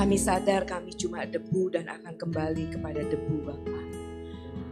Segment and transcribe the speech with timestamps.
[0.00, 3.80] kami sadar kami cuma debu dan akan kembali kepada debu Bapa.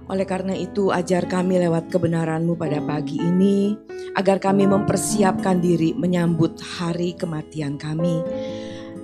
[0.08, 3.76] Oleh karena itu ajar kami lewat kebenaran-Mu pada pagi ini
[4.16, 8.24] agar kami mempersiapkan diri menyambut hari kematian kami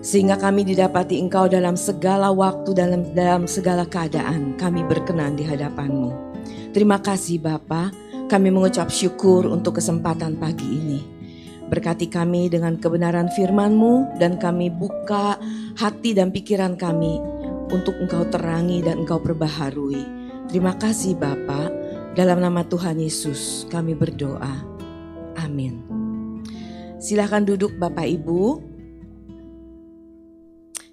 [0.01, 6.41] sehingga kami didapati Engkau dalam segala waktu dalam dalam segala keadaan kami berkenan di hadapan-Mu.
[6.73, 7.93] Terima kasih Bapa,
[8.33, 11.14] kami mengucap syukur untuk kesempatan pagi ini.
[11.65, 15.41] Berkati kami dengan kebenaran firman-Mu dan kami buka
[15.81, 17.17] hati dan pikiran kami
[17.73, 20.05] untuk Engkau terangi dan Engkau perbaharui.
[20.53, 21.73] Terima kasih Bapa,
[22.13, 24.61] dalam nama Tuhan Yesus kami berdoa.
[25.41, 25.83] Amin.
[27.01, 28.61] Silahkan duduk Bapak Ibu.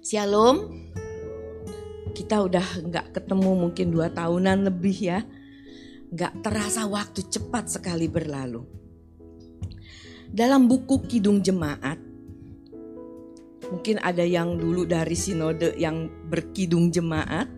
[0.02, 0.82] Shalom.
[2.12, 5.20] Kita udah nggak ketemu mungkin dua tahunan lebih ya.
[6.12, 8.81] Nggak terasa waktu cepat sekali berlalu.
[10.32, 12.00] Dalam buku Kidung Jemaat,
[13.68, 17.52] mungkin ada yang dulu dari sinode yang berkidung jemaat,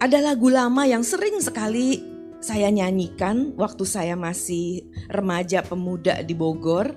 [0.00, 1.96] ada lagu lama yang sering sekali
[2.44, 6.92] saya nyanyikan waktu saya masih remaja pemuda di Bogor.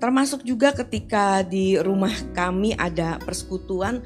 [0.00, 4.00] Termasuk juga ketika di rumah kami ada persekutuan.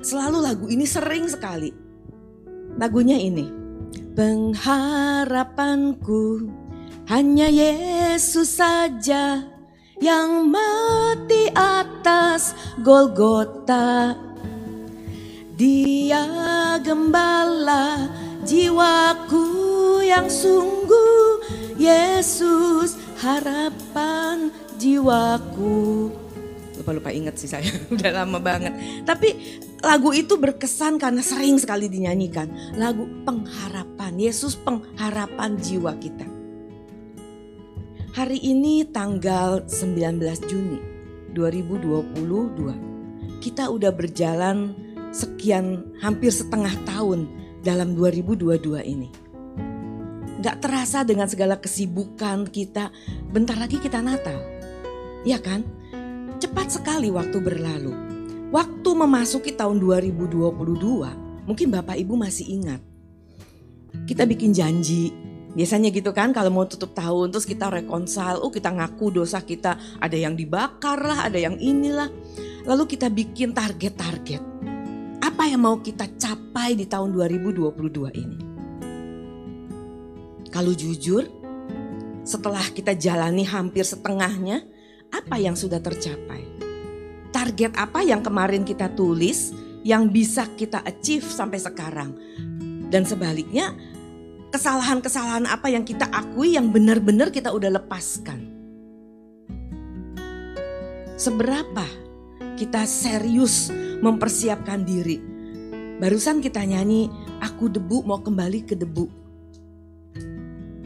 [0.00, 1.68] Selalu lagu ini sering sekali.
[2.80, 3.44] Lagunya ini.
[4.16, 6.48] Pengharapanku
[7.10, 9.42] hanya Yesus saja
[9.98, 14.14] yang mati atas Golgota.
[15.58, 16.26] Dia
[16.82, 18.10] gembala
[18.46, 19.46] jiwaku
[20.02, 21.42] yang sungguh.
[21.78, 26.10] Yesus harapan jiwaku.
[26.78, 27.70] Lupa-lupa inget sih saya.
[27.94, 28.74] Udah lama banget.
[29.06, 32.50] Tapi lagu itu berkesan karena sering sekali dinyanyikan.
[32.74, 36.41] Lagu pengharapan Yesus pengharapan jiwa kita
[38.12, 40.76] hari ini tanggal 19 Juni
[41.32, 44.76] 2022 kita udah berjalan
[45.16, 47.24] sekian hampir setengah tahun
[47.64, 49.08] dalam 2022 ini.
[50.44, 52.92] Gak terasa dengan segala kesibukan kita,
[53.32, 54.44] bentar lagi kita Natal.
[55.24, 55.64] Ya kan?
[56.36, 57.96] Cepat sekali waktu berlalu.
[58.52, 62.84] Waktu memasuki tahun 2022, mungkin Bapak Ibu masih ingat.
[64.04, 68.72] Kita bikin janji, Biasanya gitu kan kalau mau tutup tahun terus kita rekonsal, oh kita
[68.72, 72.08] ngaku dosa kita ada yang dibakar lah, ada yang inilah.
[72.64, 74.40] Lalu kita bikin target-target.
[75.20, 77.68] Apa yang mau kita capai di tahun 2022
[78.16, 78.38] ini?
[80.48, 81.28] Kalau jujur,
[82.24, 84.64] setelah kita jalani hampir setengahnya,
[85.12, 86.48] apa yang sudah tercapai?
[87.32, 89.52] Target apa yang kemarin kita tulis
[89.84, 92.16] yang bisa kita achieve sampai sekarang?
[92.92, 93.72] Dan sebaliknya,
[94.52, 98.52] kesalahan-kesalahan apa yang kita akui yang benar-benar kita udah lepaskan?
[101.16, 101.88] Seberapa
[102.60, 103.72] kita serius
[104.04, 105.16] mempersiapkan diri.
[105.96, 107.08] Barusan kita nyanyi,
[107.40, 109.08] aku debu mau kembali ke debu.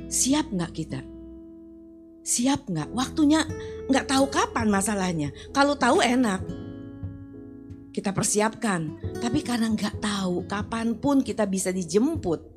[0.06, 1.00] Siap nggak kita?
[2.22, 2.88] Siap nggak?
[2.94, 3.42] Waktunya
[3.90, 5.34] nggak tahu kapan masalahnya.
[5.50, 6.44] Kalau tahu enak,
[7.90, 8.94] kita persiapkan.
[9.18, 12.55] Tapi karena nggak tahu kapan pun kita bisa dijemput,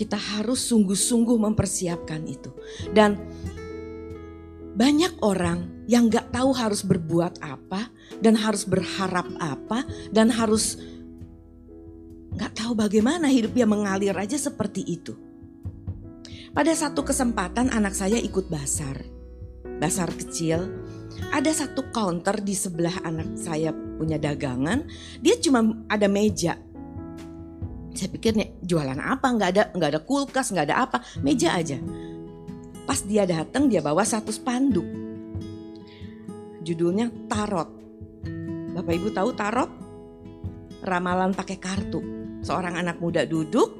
[0.00, 2.48] kita harus sungguh-sungguh mempersiapkan itu.
[2.88, 3.20] Dan
[4.72, 10.80] banyak orang yang nggak tahu harus berbuat apa, dan harus berharap apa dan harus
[12.34, 15.14] nggak tahu bagaimana hidupnya mengalir aja seperti itu.
[16.50, 18.98] Pada satu kesempatan anak saya ikut basar,
[19.78, 20.66] basar kecil.
[21.30, 24.88] Ada satu counter di sebelah anak saya punya dagangan,
[25.20, 26.56] dia cuma ada meja.
[27.94, 29.26] Saya pikir nih jualan apa?
[29.26, 31.76] Nggak ada, nggak ada kulkas, nggak ada apa, meja aja.
[32.86, 34.86] Pas dia datang dia bawa satu spanduk.
[36.62, 37.80] Judulnya Tarot.
[38.70, 39.70] Bapak Ibu tahu tarot?
[40.86, 42.00] Ramalan pakai kartu.
[42.40, 43.74] Seorang anak muda duduk,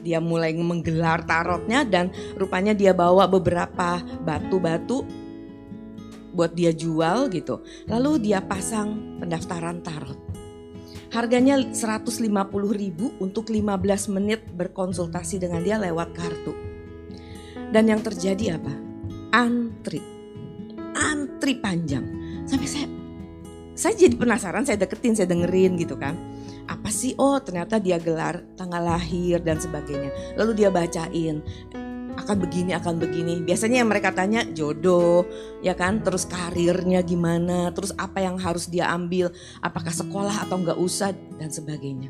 [0.00, 5.04] dia mulai menggelar tarotnya dan rupanya dia bawa beberapa batu-batu
[6.34, 7.62] buat dia jual gitu.
[7.86, 10.23] Lalu dia pasang pendaftaran tarot.
[11.14, 12.26] Harganya 150
[12.74, 16.50] ribu untuk 15 menit berkonsultasi dengan dia lewat kartu.
[17.70, 18.74] Dan yang terjadi apa?
[19.30, 20.02] Antri.
[20.98, 22.02] Antri panjang.
[22.50, 22.90] Sampai saya
[23.74, 26.18] saya jadi penasaran, saya deketin, saya dengerin gitu kan.
[26.66, 27.14] Apa sih?
[27.14, 30.10] Oh ternyata dia gelar tanggal lahir dan sebagainya.
[30.34, 31.46] Lalu dia bacain
[32.24, 33.44] akan begini akan begini.
[33.44, 35.28] Biasanya yang mereka tanya jodoh,
[35.60, 36.00] ya kan?
[36.00, 37.68] Terus karirnya gimana?
[37.76, 39.28] Terus apa yang harus dia ambil?
[39.60, 42.08] Apakah sekolah atau enggak usah dan sebagainya.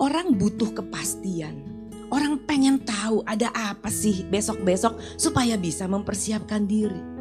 [0.00, 1.76] Orang butuh kepastian.
[2.08, 7.20] Orang pengen tahu ada apa sih besok-besok supaya bisa mempersiapkan diri.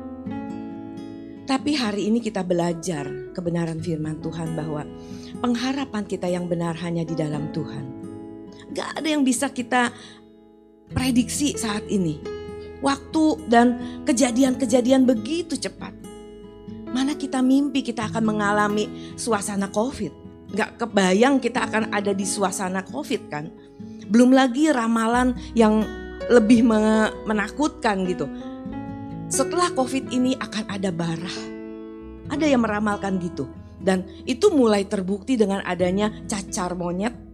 [1.44, 4.88] Tapi hari ini kita belajar kebenaran firman Tuhan bahwa
[5.44, 7.86] pengharapan kita yang benar hanya di dalam Tuhan.
[8.72, 9.92] Gak ada yang bisa kita
[10.92, 12.20] prediksi saat ini.
[12.78, 13.68] Waktu dan
[14.06, 15.92] kejadian-kejadian begitu cepat.
[16.88, 20.14] Mana kita mimpi kita akan mengalami suasana COVID.
[20.56, 23.52] Gak kebayang kita akan ada di suasana COVID kan.
[24.08, 25.84] Belum lagi ramalan yang
[26.32, 26.64] lebih
[27.28, 28.30] menakutkan gitu.
[29.28, 31.38] Setelah COVID ini akan ada barah.
[32.32, 33.50] Ada yang meramalkan gitu.
[33.78, 37.27] Dan itu mulai terbukti dengan adanya cacar monyet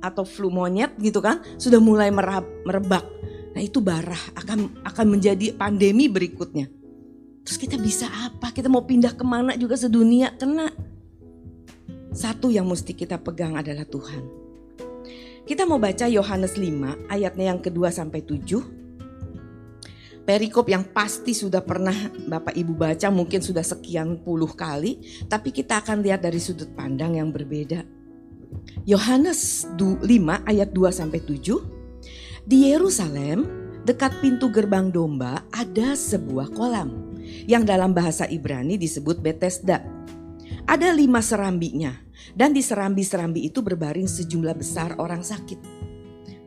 [0.00, 1.40] atau flu monyet gitu kan.
[1.56, 3.04] Sudah mulai merebak.
[3.54, 6.68] Nah itu barah akan akan menjadi pandemi berikutnya.
[7.44, 8.52] Terus kita bisa apa?
[8.52, 10.70] Kita mau pindah ke mana juga sedunia kena.
[12.10, 14.22] Satu yang mesti kita pegang adalah Tuhan.
[15.46, 18.80] Kita mau baca Yohanes 5 ayatnya yang kedua sampai 7.
[20.20, 21.96] Perikop yang pasti sudah pernah
[22.30, 25.02] Bapak Ibu baca mungkin sudah sekian puluh kali.
[25.26, 27.82] Tapi kita akan lihat dari sudut pandang yang berbeda.
[28.88, 30.04] Yohanes 5
[30.46, 32.46] ayat 2 sampai 7.
[32.48, 33.46] Di Yerusalem
[33.84, 37.14] dekat pintu gerbang domba ada sebuah kolam
[37.46, 39.84] yang dalam bahasa Ibrani disebut Bethesda.
[40.66, 41.94] Ada lima serambinya
[42.34, 45.58] dan di serambi-serambi itu berbaring sejumlah besar orang sakit.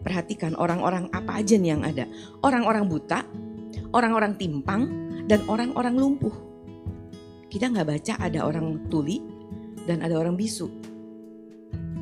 [0.03, 2.05] Perhatikan orang-orang apa aja nih yang ada.
[2.43, 3.23] Orang-orang buta,
[3.95, 4.83] orang-orang timpang,
[5.31, 6.35] dan orang-orang lumpuh.
[7.47, 9.23] Kita nggak baca ada orang tuli
[9.87, 10.92] dan ada orang bisu.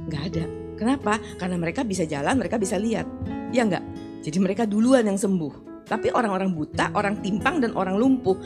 [0.08, 0.46] Nggak ada.
[0.82, 1.14] Kenapa?
[1.38, 3.06] Karena mereka bisa jalan, mereka bisa lihat.
[3.54, 3.84] Ya nggak?
[4.26, 5.86] Jadi mereka duluan yang sembuh.
[5.86, 8.38] Tapi orang-orang buta, orang timpang, dan orang lumpuh.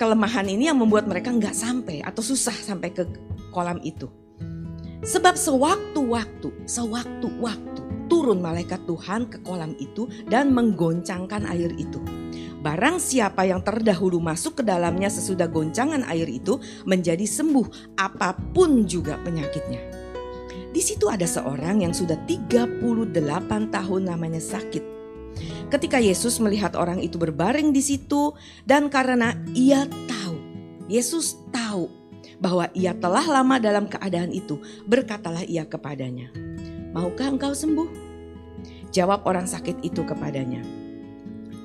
[0.00, 3.04] Kelemahan ini yang membuat mereka nggak sampai atau susah sampai ke
[3.52, 4.08] kolam itu.
[5.04, 12.00] Sebab sewaktu-waktu, sewaktu-waktu turun malaikat Tuhan ke kolam itu dan menggoncangkan air itu.
[12.64, 16.56] Barang siapa yang terdahulu masuk ke dalamnya sesudah goncangan air itu
[16.88, 20.03] menjadi sembuh apa pun juga penyakitnya.
[20.74, 22.82] Di situ ada seorang yang sudah 38
[23.70, 24.82] tahun namanya sakit.
[25.70, 28.34] Ketika Yesus melihat orang itu berbaring di situ
[28.66, 30.34] dan karena ia tahu,
[30.90, 31.86] Yesus tahu
[32.42, 34.58] bahwa ia telah lama dalam keadaan itu,
[34.90, 36.34] berkatalah ia kepadanya,
[36.90, 37.86] "Maukah engkau sembuh?"
[38.90, 40.62] Jawab orang sakit itu kepadanya,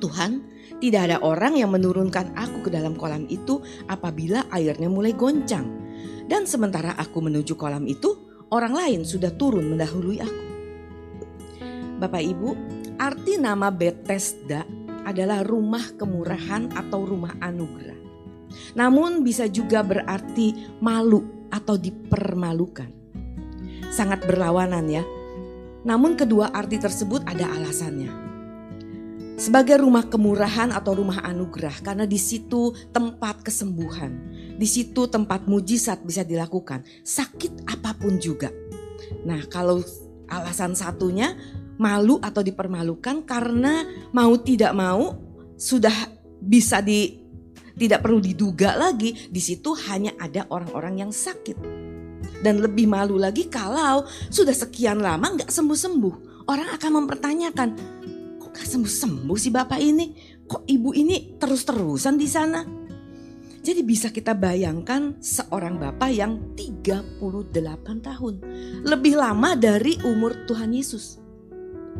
[0.01, 0.45] "Tuhan,
[0.79, 3.59] tidak ada orang yang menurunkan aku ke dalam kolam itu
[3.89, 5.65] apabila airnya mulai goncang.
[6.29, 8.19] Dan sementara aku menuju kolam itu,
[8.50, 10.44] orang lain sudah turun mendahului aku."
[12.00, 12.50] Bapak Ibu,
[12.96, 14.63] arti nama Bethesda
[15.04, 17.98] adalah rumah kemurahan atau rumah anugerah.
[18.75, 22.90] Namun bisa juga berarti malu atau dipermalukan.
[23.90, 25.04] Sangat berlawanan ya.
[25.84, 28.30] Namun kedua arti tersebut ada alasannya
[29.40, 34.12] sebagai rumah kemurahan atau rumah anugerah karena di situ tempat kesembuhan,
[34.59, 38.51] di situ tempat mujizat bisa dilakukan, sakit apa pun juga.
[39.23, 39.79] Nah, kalau
[40.27, 41.31] alasan satunya
[41.79, 45.15] malu atau dipermalukan karena mau tidak mau
[45.56, 45.95] sudah
[46.44, 47.23] bisa di
[47.79, 51.55] tidak perlu diduga lagi, di situ hanya ada orang-orang yang sakit.
[52.44, 56.44] Dan lebih malu lagi kalau sudah sekian lama nggak sembuh-sembuh.
[56.51, 57.69] Orang akan mempertanyakan,
[58.41, 60.05] kok gak sembuh-sembuh si bapak ini?
[60.50, 62.78] Kok ibu ini terus-terusan di sana?
[63.69, 67.21] Jadi bisa kita bayangkan seorang bapak yang 38
[68.01, 68.41] tahun.
[68.81, 71.21] Lebih lama dari umur Tuhan Yesus.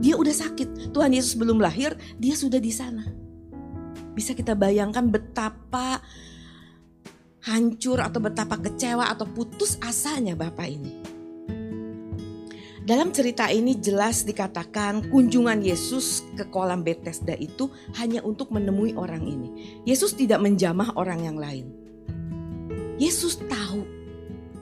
[0.02, 0.90] Dia udah sakit.
[0.90, 3.06] Tuhan Yesus belum lahir, dia sudah di sana.
[4.18, 6.02] Bisa kita bayangkan betapa
[7.46, 11.19] hancur atau betapa kecewa atau putus asanya Bapak ini.
[12.90, 19.30] Dalam cerita ini jelas dikatakan kunjungan Yesus ke kolam Bethesda itu hanya untuk menemui orang
[19.30, 19.78] ini.
[19.86, 21.70] Yesus tidak menjamah orang yang lain.
[22.98, 23.86] Yesus tahu.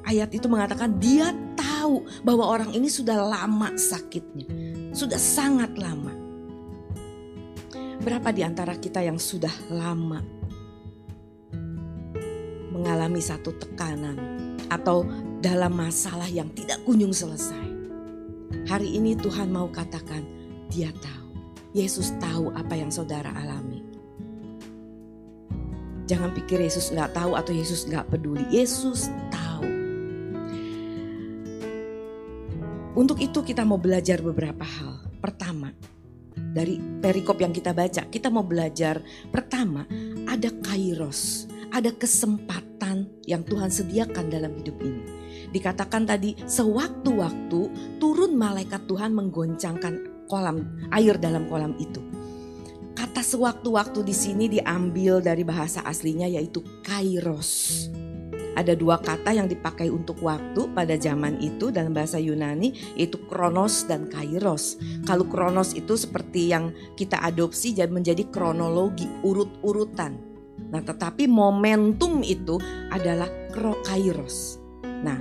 [0.03, 4.43] Ayat itu mengatakan dia tahu bahwa orang ini sudah lama sakitnya.
[4.91, 6.11] Sudah sangat lama.
[8.03, 10.19] Berapa di antara kita yang sudah lama
[12.75, 14.19] mengalami satu tekanan
[14.67, 15.07] atau
[15.39, 17.76] dalam masalah yang tidak kunjung selesai?
[18.67, 20.23] Hari ini Tuhan mau katakan,
[20.71, 21.27] Dia tahu.
[21.75, 23.83] Yesus tahu apa yang saudara alami.
[26.07, 28.47] Jangan pikir Yesus nggak tahu atau Yesus nggak peduli.
[28.47, 29.67] Yesus tahu.
[32.97, 35.03] Untuk itu kita mau belajar beberapa hal.
[35.19, 35.69] Pertama,
[36.33, 39.85] dari perikop yang kita baca, kita mau belajar pertama
[40.25, 45.03] ada kairos, ada kesempatan yang Tuhan sediakan dalam hidup ini.
[45.51, 47.61] Dikatakan tadi sewaktu-waktu
[47.97, 52.03] turun malaikat Tuhan menggoncangkan kolam air dalam kolam itu.
[52.97, 57.87] Kata sewaktu-waktu di sini diambil dari bahasa aslinya yaitu kairos.
[58.57, 63.85] ada dua kata yang dipakai untuk waktu pada zaman itu dalam bahasa Yunani yaitu kronos
[63.85, 64.81] dan kairos.
[65.05, 70.17] Kalau kronos itu seperti yang kita adopsi jadi menjadi kronologi, urut-urutan.
[70.73, 72.57] Nah, tetapi momentum itu
[72.89, 73.29] adalah
[73.85, 74.56] kairos.
[75.03, 75.19] Nah,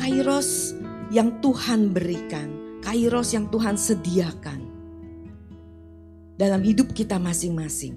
[0.00, 0.72] kairos
[1.12, 4.60] yang Tuhan berikan, kairos yang Tuhan sediakan
[6.36, 7.96] dalam hidup kita masing-masing.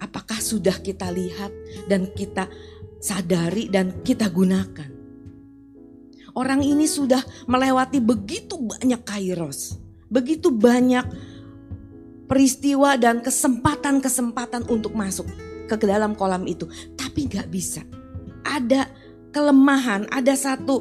[0.00, 1.52] Apakah sudah kita lihat
[1.88, 2.48] dan kita
[3.00, 4.90] sadari dan kita gunakan?
[6.34, 9.78] Orang ini sudah melewati begitu banyak kairos,
[10.10, 11.06] begitu banyak
[12.26, 15.30] peristiwa dan kesempatan-kesempatan untuk masuk
[15.70, 16.66] ke dalam kolam itu,
[16.98, 17.86] tapi nggak bisa.
[18.42, 19.03] Ada
[19.34, 20.78] kelemahan, ada satu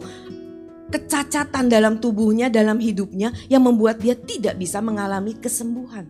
[0.94, 6.06] kecacatan dalam tubuhnya, dalam hidupnya yang membuat dia tidak bisa mengalami kesembuhan.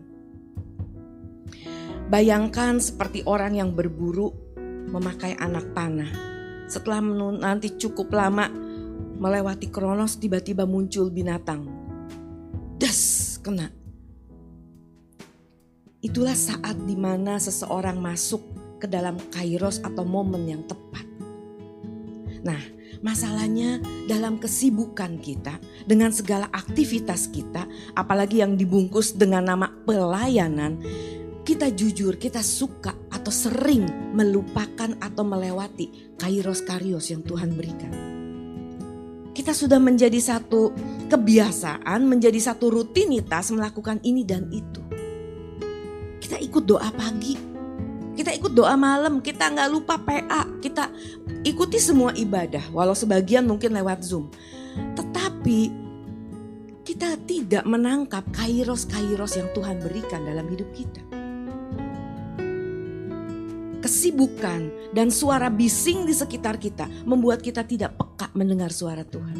[2.12, 4.28] Bayangkan seperti orang yang berburu
[4.92, 6.12] memakai anak panah.
[6.68, 7.00] Setelah
[7.40, 8.52] nanti cukup lama
[9.16, 11.64] melewati kronos tiba-tiba muncul binatang.
[12.76, 13.72] Das, kena.
[16.04, 18.44] Itulah saat di mana seseorang masuk
[18.76, 21.13] ke dalam kairos atau momen yang tepat.
[22.44, 22.60] Nah,
[23.00, 25.56] masalahnya dalam kesibukan kita,
[25.88, 27.64] dengan segala aktivitas kita,
[27.96, 30.76] apalagi yang dibungkus dengan nama pelayanan,
[31.44, 37.92] kita jujur, kita suka atau sering melupakan atau melewati kairos-karios yang Tuhan berikan.
[39.34, 40.72] Kita sudah menjadi satu
[41.08, 44.80] kebiasaan, menjadi satu rutinitas melakukan ini dan itu.
[46.22, 47.53] Kita ikut doa pagi,
[48.14, 50.90] kita ikut doa malam, kita nggak lupa PA, kita
[51.42, 54.30] ikuti semua ibadah, walau sebagian mungkin lewat Zoom.
[54.94, 55.84] Tetapi
[56.84, 61.02] kita tidak menangkap kairos-kairos yang Tuhan berikan dalam hidup kita.
[63.84, 69.36] Kesibukan dan suara bising di sekitar kita membuat kita tidak peka mendengar suara Tuhan.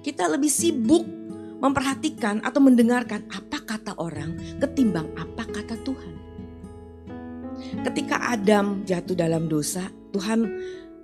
[0.00, 1.04] Kita lebih sibuk
[1.60, 6.14] memperhatikan atau mendengarkan apa kata orang ketimbang apa kata Tuhan.
[7.82, 10.46] Ketika Adam jatuh dalam dosa, Tuhan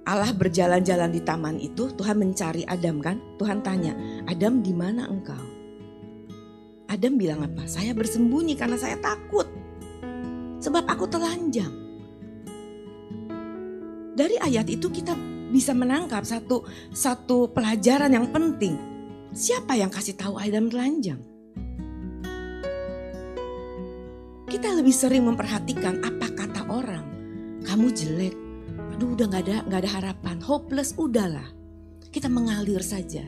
[0.07, 3.19] Allah berjalan-jalan di taman itu, Tuhan mencari Adam kan?
[3.39, 3.95] Tuhan tanya,
[4.31, 5.43] "Adam, di mana engkau?"
[6.87, 7.67] Adam bilang apa?
[7.67, 9.47] "Saya bersembunyi karena saya takut.
[10.63, 11.71] Sebab aku telanjang."
[14.13, 15.17] Dari ayat itu kita
[15.51, 18.93] bisa menangkap satu satu pelajaran yang penting
[19.33, 21.32] Siapa yang kasih tahu Adam telanjang?
[24.53, 27.01] Kita lebih sering memperhatikan apa kata orang.
[27.65, 28.37] Kamu jelek.
[28.93, 30.37] Aduh udah gak ada, gak ada harapan.
[30.45, 31.49] Hopeless udahlah.
[32.13, 33.25] Kita mengalir saja.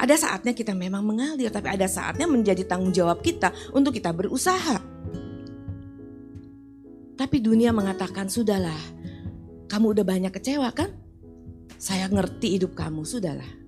[0.00, 1.52] Ada saatnya kita memang mengalir.
[1.52, 4.80] Tapi ada saatnya menjadi tanggung jawab kita untuk kita berusaha.
[7.20, 8.80] Tapi dunia mengatakan sudahlah.
[9.68, 10.88] Kamu udah banyak kecewa kan?
[11.76, 13.60] Saya ngerti hidup kamu, sudahlah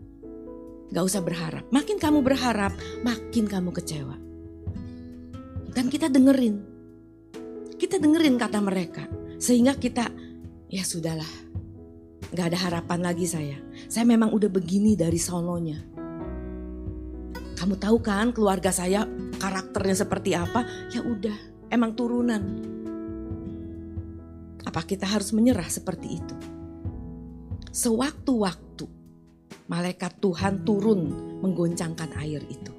[0.88, 1.68] Gak usah berharap.
[1.68, 2.72] Makin kamu berharap,
[3.04, 4.25] makin kamu kecewa.
[5.76, 6.56] Dan kita dengerin.
[7.76, 9.04] Kita dengerin kata mereka.
[9.36, 10.08] Sehingga kita,
[10.72, 11.28] ya sudahlah.
[12.32, 13.60] Gak ada harapan lagi saya.
[13.84, 15.76] Saya memang udah begini dari sononya.
[17.60, 19.04] Kamu tahu kan keluarga saya
[19.36, 20.64] karakternya seperti apa?
[20.96, 21.36] Ya udah,
[21.68, 22.40] emang turunan.
[24.64, 26.36] Apa kita harus menyerah seperti itu?
[27.68, 28.88] Sewaktu-waktu
[29.68, 31.00] malaikat Tuhan turun
[31.44, 32.75] menggoncangkan air itu.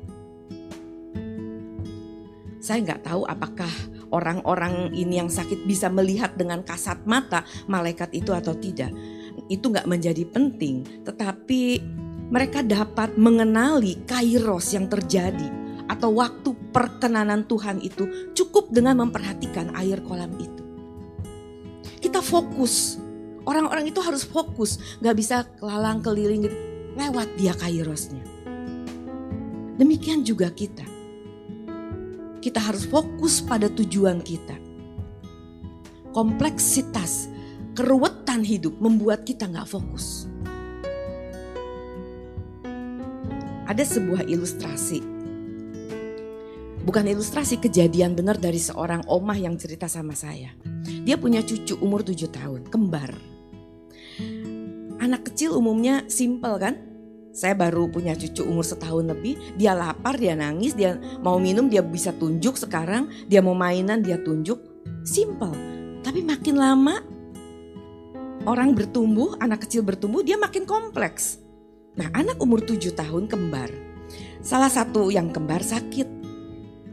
[2.67, 3.71] Saya nggak tahu apakah
[4.11, 8.91] orang-orang ini yang sakit bisa melihat dengan kasat mata malaikat itu atau tidak.
[9.47, 11.79] Itu nggak menjadi penting, tetapi
[12.27, 15.47] mereka dapat mengenali kairos yang terjadi
[15.87, 20.63] atau waktu perkenanan Tuhan itu cukup dengan memperhatikan air kolam itu.
[22.03, 22.99] Kita fokus,
[23.47, 26.57] orang-orang itu harus fokus, nggak bisa kelalang keliling gitu
[26.99, 28.27] lewat dia kairosnya.
[29.79, 30.96] Demikian juga kita.
[32.37, 34.53] Kita harus fokus pada tujuan kita.
[36.13, 37.29] Kompleksitas,
[37.73, 40.25] keruwetan hidup membuat kita nggak fokus.
[43.67, 45.03] Ada sebuah ilustrasi.
[46.87, 50.55] Bukan ilustrasi kejadian benar dari seorang omah yang cerita sama saya.
[51.03, 53.11] Dia punya cucu umur 7 tahun, kembar.
[55.03, 56.96] Anak kecil umumnya simple kan?
[57.37, 61.85] Saya baru punya cucu umur setahun lebih, dia lapar, dia nangis, dia mau minum, dia
[61.85, 64.57] bisa tunjuk sekarang, dia mau mainan, dia tunjuk.
[65.05, 65.53] Simple.
[66.01, 66.97] Tapi makin lama
[68.49, 71.37] orang bertumbuh, anak kecil bertumbuh, dia makin kompleks.
[71.93, 73.69] Nah anak umur tujuh tahun kembar.
[74.41, 76.09] Salah satu yang kembar sakit.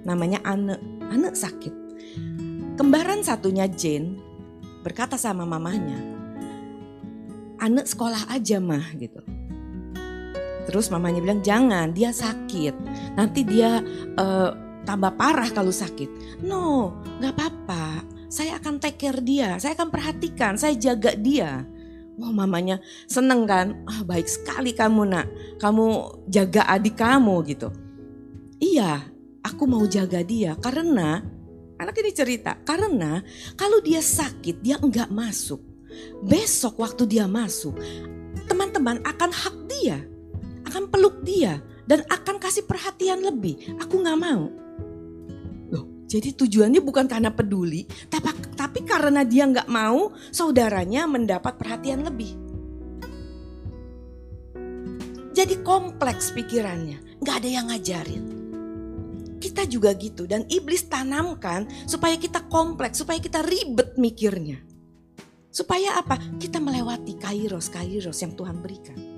[0.05, 0.77] Namanya Ane.
[1.09, 1.73] Ane sakit.
[2.77, 4.21] Kembaran satunya Jane.
[4.85, 5.97] berkata sama mamanya,
[7.57, 9.25] anak sekolah aja mah gitu.
[10.64, 12.75] Terus mamanya bilang jangan, dia sakit.
[13.16, 13.85] Nanti dia
[14.16, 14.50] uh,
[14.85, 16.40] tambah parah kalau sakit.
[16.44, 18.04] No, nggak apa-apa.
[18.28, 21.62] Saya akan take care dia, saya akan perhatikan, saya jaga dia.
[22.14, 22.78] Wah mamanya
[23.11, 25.26] seneng kan, ah baik sekali kamu nak,
[25.59, 25.87] kamu
[26.30, 27.75] jaga adik kamu gitu.
[28.62, 29.02] Iya,
[29.42, 31.23] aku mau jaga dia karena
[31.75, 33.18] anak ini cerita karena
[33.59, 35.59] kalau dia sakit dia enggak masuk.
[36.26, 37.78] Besok waktu dia masuk,
[38.50, 40.02] teman-teman akan hak dia
[40.64, 43.76] akan peluk dia dan akan kasih perhatian lebih.
[43.80, 44.49] Aku nggak mau.
[45.71, 52.04] Loh, jadi tujuannya bukan karena peduli, tapi, tapi karena dia nggak mau saudaranya mendapat perhatian
[52.04, 52.33] lebih.
[55.35, 58.25] Jadi kompleks pikirannya, nggak ada yang ngajarin.
[59.42, 64.62] Kita juga gitu dan iblis tanamkan supaya kita kompleks, supaya kita ribet mikirnya.
[65.52, 66.18] Supaya apa?
[66.40, 69.13] Kita melewati kairos-kairos yang Tuhan berikan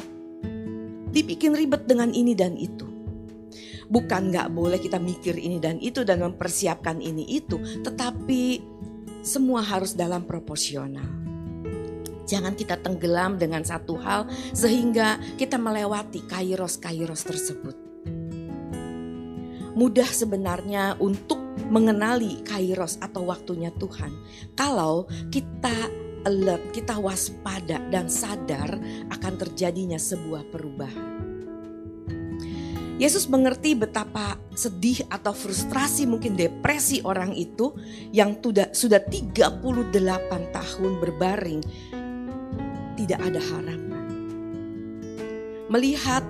[1.16, 2.84] dibikin ribet dengan ini dan itu.
[3.88, 8.60] Bukan nggak boleh kita mikir ini dan itu dan mempersiapkan ini itu, tetapi
[9.24, 11.08] semua harus dalam proporsional.
[12.26, 17.76] Jangan kita tenggelam dengan satu hal sehingga kita melewati kairos-kairos tersebut.
[19.78, 21.38] Mudah sebenarnya untuk
[21.70, 24.10] mengenali kairos atau waktunya Tuhan.
[24.58, 28.74] Kalau kita alert, kita waspada dan sadar
[29.14, 31.14] akan terjadinya sebuah perubahan.
[32.96, 37.76] Yesus mengerti betapa sedih atau frustrasi mungkin depresi orang itu
[38.08, 39.60] yang sudah sudah 38
[40.32, 41.60] tahun berbaring
[42.96, 44.04] tidak ada harapan.
[45.68, 46.24] Melihat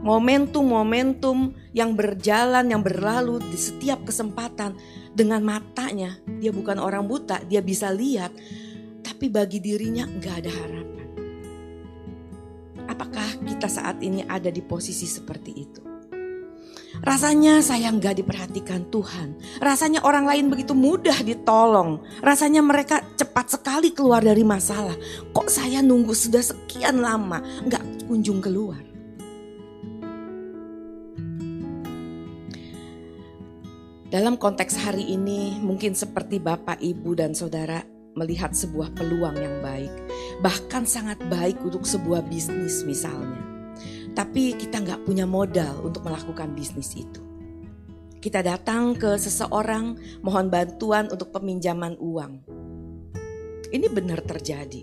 [0.00, 4.80] momentum-momentum yang berjalan yang berlalu di setiap kesempatan
[5.12, 8.32] dengan matanya, dia bukan orang buta, dia bisa lihat
[9.06, 11.08] tapi bagi dirinya nggak ada harapan.
[12.90, 15.80] Apakah kita saat ini ada di posisi seperti itu?
[17.06, 19.38] Rasanya saya nggak diperhatikan Tuhan.
[19.62, 22.02] Rasanya orang lain begitu mudah ditolong.
[22.18, 24.96] Rasanya mereka cepat sekali keluar dari masalah.
[25.30, 28.82] Kok saya nunggu sudah sekian lama nggak kunjung keluar?
[34.06, 39.92] Dalam konteks hari ini mungkin seperti Bapak, Ibu, dan Saudara melihat sebuah peluang yang baik,
[40.40, 43.44] bahkan sangat baik untuk sebuah bisnis misalnya.
[44.16, 47.20] Tapi kita nggak punya modal untuk melakukan bisnis itu.
[48.16, 52.32] Kita datang ke seseorang mohon bantuan untuk peminjaman uang.
[53.70, 54.82] Ini benar terjadi.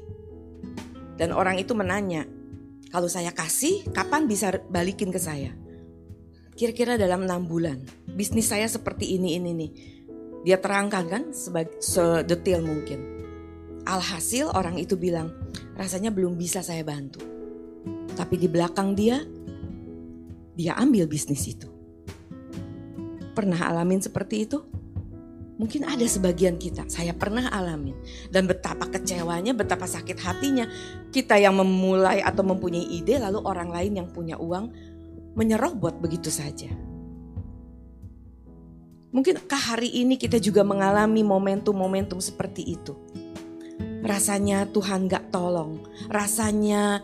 [1.18, 2.30] Dan orang itu menanya,
[2.94, 5.50] kalau saya kasih, kapan bisa balikin ke saya?
[6.54, 7.82] Kira-kira dalam enam bulan.
[8.14, 9.72] Bisnis saya seperti ini, ini, nih.
[10.46, 11.24] Dia terangkan kan
[11.82, 13.13] sedetail mungkin.
[13.84, 15.32] Alhasil orang itu bilang,
[15.76, 17.20] rasanya belum bisa saya bantu.
[18.16, 19.20] Tapi di belakang dia,
[20.56, 21.68] dia ambil bisnis itu.
[23.34, 24.62] Pernah alamin seperti itu?
[25.54, 27.94] Mungkin ada sebagian kita, saya pernah alamin.
[28.34, 30.66] Dan betapa kecewanya, betapa sakit hatinya.
[31.14, 34.74] Kita yang memulai atau mempunyai ide, lalu orang lain yang punya uang
[35.38, 36.70] menyerobot begitu saja.
[39.14, 42.98] Mungkinkah hari ini kita juga mengalami momentum-momentum seperti itu?
[44.04, 45.80] Rasanya Tuhan gak tolong,
[46.12, 47.00] rasanya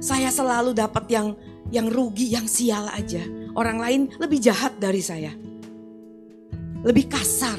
[0.00, 1.36] saya selalu dapat yang
[1.68, 3.22] yang rugi, yang sial aja.
[3.56, 5.32] Orang lain lebih jahat dari saya.
[6.84, 7.58] Lebih kasar.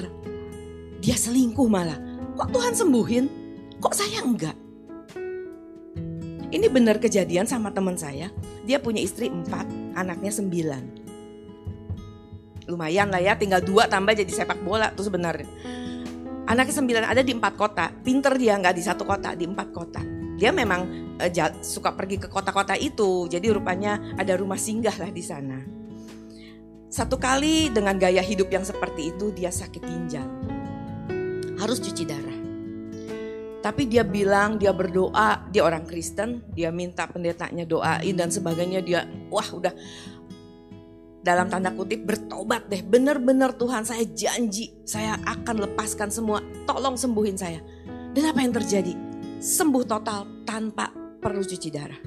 [1.02, 1.98] Dia selingkuh malah.
[2.38, 3.26] Kok Tuhan sembuhin?
[3.82, 4.58] Kok saya enggak?
[6.48, 8.32] Ini benar kejadian sama teman saya.
[8.64, 9.68] Dia punya istri empat,
[10.00, 10.84] anaknya sembilan.
[12.72, 15.48] Lumayan lah ya, tinggal dua tambah jadi sepak bola tuh sebenarnya.
[16.48, 17.92] Anaknya sembilan ada di empat kota.
[17.92, 20.00] Pinter dia nggak di satu kota, di empat kota.
[20.40, 20.82] Dia memang
[21.20, 23.28] uh, suka pergi ke kota-kota itu.
[23.28, 25.60] Jadi rupanya ada rumah singgah lah di sana.
[26.88, 30.28] Satu kali dengan gaya hidup yang seperti itu dia sakit ginjal.
[31.60, 32.40] Harus cuci darah.
[33.60, 38.80] Tapi dia bilang dia berdoa, dia orang Kristen, dia minta pendetanya doain dan sebagainya.
[38.80, 39.76] Dia wah udah
[41.28, 42.80] dalam tanda kutip bertobat deh.
[42.80, 46.40] Bener-bener Tuhan saya janji saya akan lepaskan semua.
[46.64, 47.60] Tolong sembuhin saya.
[48.16, 48.96] Dan apa yang terjadi?
[49.44, 50.88] Sembuh total tanpa
[51.20, 52.00] perlu cuci darah.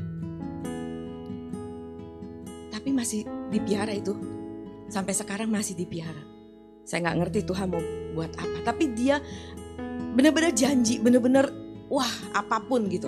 [2.73, 4.17] Tapi masih dipiara itu.
[4.89, 6.25] Sampai sekarang masih dipiara.
[6.89, 7.85] Saya nggak ngerti Tuhan mau
[8.17, 8.73] buat apa.
[8.73, 9.21] Tapi dia
[10.17, 11.47] bener-bener janji, bener-bener
[11.93, 13.07] wah apa pun gitu.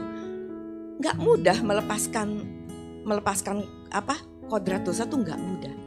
[1.00, 2.28] Nggak mudah melepaskan
[3.02, 4.14] melepaskan apa
[4.46, 5.81] kodrat dosa tuh nggak mudah.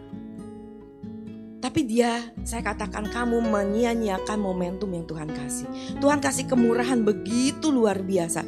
[1.66, 5.98] Tapi dia, saya katakan kamu menyia-nyiakan momentum yang Tuhan kasih.
[5.98, 8.46] Tuhan kasih kemurahan begitu luar biasa.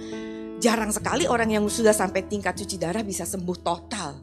[0.62, 4.22] Jarang sekali orang yang sudah sampai tingkat cuci darah bisa sembuh total.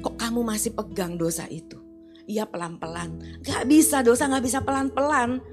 [0.00, 1.76] Kok kamu masih pegang dosa itu?
[2.24, 3.44] Iya pelan-pelan.
[3.44, 5.44] Gak bisa dosa gak bisa pelan-pelan.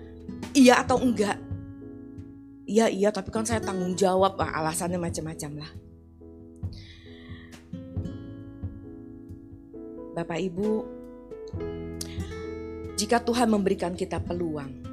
[0.56, 1.36] Iya atau enggak?
[2.64, 4.40] Iya iya tapi kan saya tanggung jawab.
[4.40, 5.72] Wah, alasannya macam-macam lah.
[10.16, 10.72] Bapak Ibu,
[13.00, 14.84] jika Tuhan memberikan kita peluang,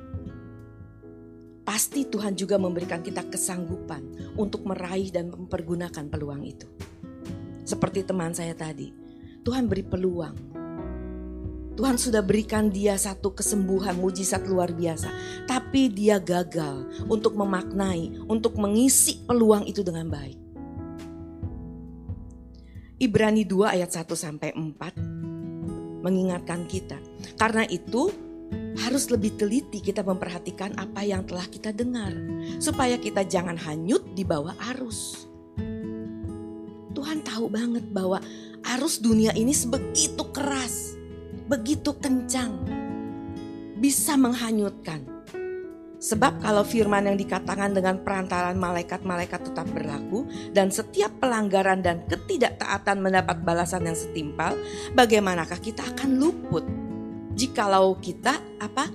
[1.67, 6.71] pasti Tuhan juga memberikan kita kesanggupan untuk meraih dan mempergunakan peluang itu.
[7.67, 8.95] Seperti teman saya tadi,
[9.43, 10.39] Tuhan beri peluang.
[11.75, 15.11] Tuhan sudah berikan dia satu kesembuhan mujizat luar biasa,
[15.51, 20.39] tapi dia gagal untuk memaknai, untuk mengisi peluang itu dengan baik.
[23.03, 25.16] Ibrani 2 ayat 1 sampai 4
[26.05, 27.01] mengingatkan kita.
[27.37, 28.13] Karena itu
[28.87, 32.13] harus lebih teliti kita memperhatikan apa yang telah kita dengar
[32.63, 35.27] supaya kita jangan hanyut di bawah arus.
[36.97, 38.21] Tuhan tahu banget bahwa
[38.77, 40.97] arus dunia ini sebegitu keras,
[41.49, 42.57] begitu kencang,
[43.77, 45.16] bisa menghanyutkan.
[45.97, 53.01] Sebab kalau firman yang dikatakan dengan perantaran malaikat-malaikat tetap berlaku dan setiap pelanggaran dan ketidaktaatan
[53.01, 54.53] mendapat balasan yang setimpal,
[54.93, 56.65] bagaimanakah kita akan luput
[57.33, 58.89] jikalau kita apa?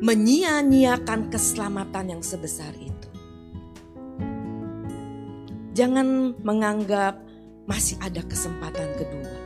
[0.00, 3.08] menyia-nyiakan keselamatan yang sebesar itu.
[5.76, 7.20] Jangan menganggap
[7.68, 9.39] masih ada kesempatan kedua.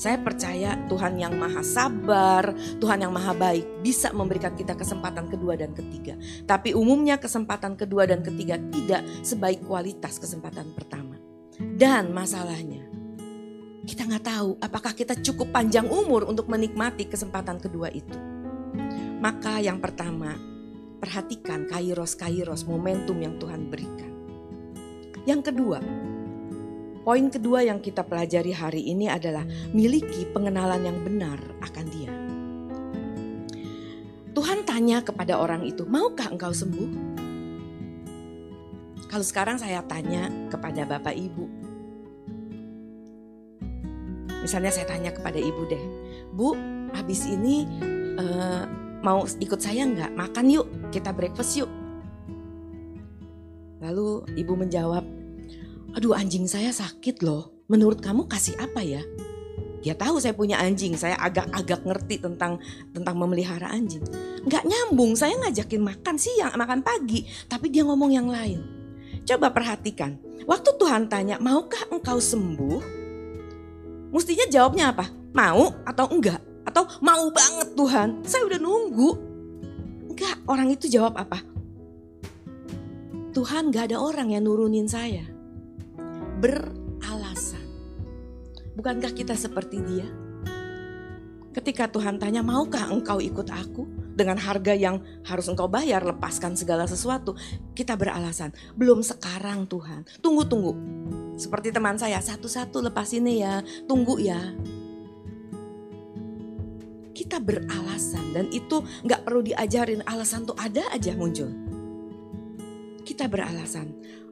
[0.00, 5.60] Saya percaya Tuhan yang maha sabar, Tuhan yang maha baik bisa memberikan kita kesempatan kedua
[5.60, 6.16] dan ketiga.
[6.48, 11.20] Tapi umumnya kesempatan kedua dan ketiga tidak sebaik kualitas kesempatan pertama.
[11.60, 12.80] Dan masalahnya,
[13.84, 18.16] kita nggak tahu apakah kita cukup panjang umur untuk menikmati kesempatan kedua itu.
[19.20, 20.32] Maka yang pertama,
[20.96, 24.08] perhatikan kairos-kairos momentum yang Tuhan berikan.
[25.28, 25.84] Yang kedua,
[27.10, 29.42] Poin kedua yang kita pelajari hari ini adalah
[29.74, 32.12] miliki pengenalan yang benar akan Dia.
[34.30, 37.18] Tuhan tanya kepada orang itu, "Maukah engkau sembuh?"
[39.10, 41.44] Kalau sekarang saya tanya kepada Bapak Ibu,
[44.46, 45.82] misalnya saya tanya kepada Ibu deh,
[46.30, 46.54] "Bu,
[46.94, 47.66] habis ini
[48.22, 48.70] uh,
[49.02, 50.14] mau ikut saya nggak?
[50.14, 51.70] Makan yuk, kita breakfast yuk."
[53.82, 55.19] Lalu Ibu menjawab,
[55.94, 57.54] aduh anjing saya sakit loh.
[57.70, 59.02] Menurut kamu kasih apa ya?
[59.80, 62.60] Dia tahu saya punya anjing, saya agak-agak ngerti tentang
[62.92, 64.04] tentang memelihara anjing.
[64.44, 68.60] Nggak nyambung, saya ngajakin makan siang, makan pagi, tapi dia ngomong yang lain.
[69.24, 73.00] Coba perhatikan, waktu Tuhan tanya, maukah engkau sembuh?
[74.12, 75.08] Mestinya jawabnya apa?
[75.32, 76.42] Mau atau enggak?
[76.68, 79.10] Atau mau banget Tuhan, saya udah nunggu.
[80.12, 81.40] Enggak, orang itu jawab apa?
[83.30, 85.39] Tuhan gak ada orang yang nurunin saya
[86.40, 87.60] beralasan.
[88.72, 90.08] Bukankah kita seperti dia?
[91.50, 93.84] Ketika Tuhan tanya, maukah engkau ikut aku?
[94.14, 97.34] Dengan harga yang harus engkau bayar, lepaskan segala sesuatu.
[97.74, 100.06] Kita beralasan, belum sekarang Tuhan.
[100.22, 100.72] Tunggu, tunggu.
[101.36, 104.38] Seperti teman saya, satu-satu lepas ini ya, tunggu ya.
[107.10, 111.50] Kita beralasan dan itu nggak perlu diajarin, alasan tuh ada aja muncul.
[113.02, 113.90] Kita beralasan,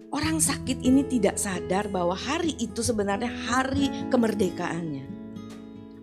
[0.09, 5.05] Orang sakit ini tidak sadar bahwa hari itu sebenarnya hari kemerdekaannya.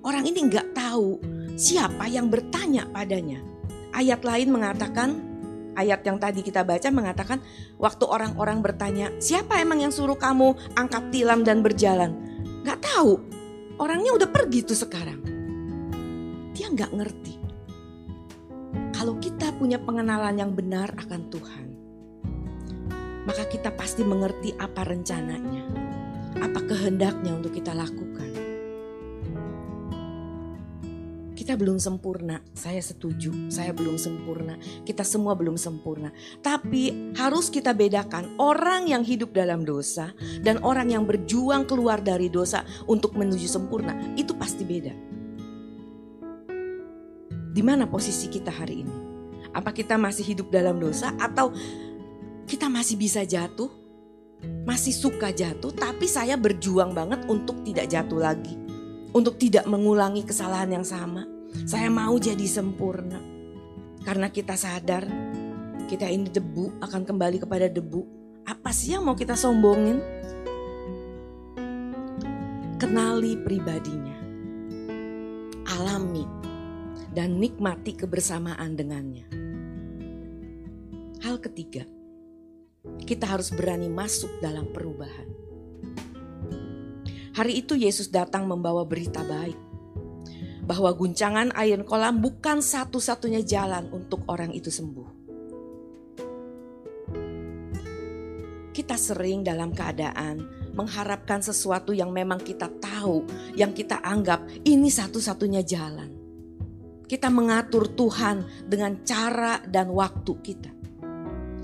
[0.05, 1.17] Orang ini nggak tahu
[1.57, 3.41] siapa yang bertanya padanya.
[3.97, 5.09] Ayat lain mengatakan,
[5.73, 7.41] ayat yang tadi kita baca mengatakan,
[7.81, 12.13] waktu orang-orang bertanya, siapa emang yang suruh kamu angkat tilam dan berjalan?
[12.61, 13.17] Nggak tahu,
[13.81, 15.17] orangnya udah pergi tuh sekarang.
[16.53, 17.33] Dia nggak ngerti.
[18.93, 21.67] Kalau kita punya pengenalan yang benar akan Tuhan,
[23.25, 25.65] maka kita pasti mengerti apa rencananya,
[26.39, 28.31] apa kehendaknya untuk kita lakukan.
[31.35, 36.09] Kita belum sempurna, saya setuju, saya belum sempurna, kita semua belum sempurna.
[36.41, 40.09] Tapi harus kita bedakan orang yang hidup dalam dosa
[40.41, 44.93] dan orang yang berjuang keluar dari dosa untuk menuju sempurna, itu pasti beda.
[47.53, 48.95] Di mana posisi kita hari ini?
[49.53, 51.53] Apa kita masih hidup dalam dosa atau
[52.45, 53.69] kita masih bisa jatuh,
[54.65, 58.53] masih suka jatuh, tapi saya berjuang banget untuk tidak jatuh lagi,
[59.13, 61.25] untuk tidak mengulangi kesalahan yang sama.
[61.65, 63.17] Saya mau jadi sempurna
[64.05, 65.07] karena kita sadar
[65.85, 68.01] kita ini debu akan kembali kepada debu.
[68.45, 70.01] Apa sih yang mau kita sombongin?
[72.77, 74.17] Kenali pribadinya,
[75.73, 76.25] alami,
[77.15, 79.25] dan nikmati kebersamaan dengannya.
[81.23, 81.87] Hal ketiga,
[83.05, 85.27] kita harus berani masuk dalam perubahan.
[87.35, 89.59] Hari itu Yesus datang membawa berita baik
[90.65, 95.09] bahwa guncangan air kolam bukan satu-satunya jalan untuk orang itu sembuh.
[98.75, 103.23] Kita sering dalam keadaan mengharapkan sesuatu yang memang kita tahu,
[103.55, 106.11] yang kita anggap ini satu-satunya jalan.
[107.07, 110.74] Kita mengatur Tuhan dengan cara dan waktu kita.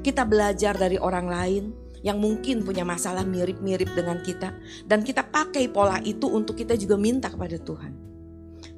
[0.02, 1.64] Kita belajar dari orang lain
[2.02, 4.58] yang mungkin punya masalah mirip-mirip dengan kita,
[4.90, 7.94] dan kita pakai pola itu untuk kita juga minta kepada Tuhan.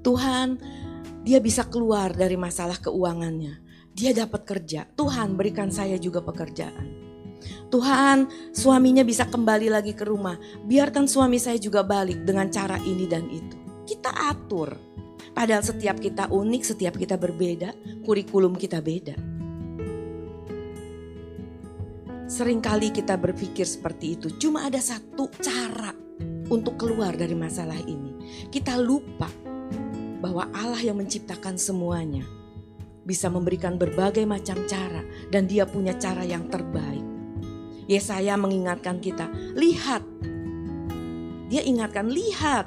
[0.03, 0.47] Tuhan,
[1.23, 3.63] dia bisa keluar dari masalah keuangannya.
[3.95, 4.83] Dia dapat kerja.
[4.99, 6.99] Tuhan, berikan saya juga pekerjaan.
[7.71, 10.35] Tuhan, suaminya bisa kembali lagi ke rumah.
[10.67, 13.55] Biarkan suami saya juga balik dengan cara ini dan itu.
[13.87, 14.75] Kita atur.
[15.33, 17.73] Padahal setiap kita unik, setiap kita berbeda,
[18.05, 19.32] kurikulum kita beda.
[22.33, 25.93] Seringkali kita berpikir seperti itu, cuma ada satu cara
[26.49, 28.09] untuk keluar dari masalah ini.
[28.49, 29.29] Kita lupa
[30.17, 32.25] bahwa Allah yang menciptakan semuanya
[33.05, 37.05] bisa memberikan berbagai macam cara dan dia punya cara yang terbaik.
[37.85, 40.01] Yesaya mengingatkan kita, lihat.
[41.53, 42.65] Dia ingatkan, lihat.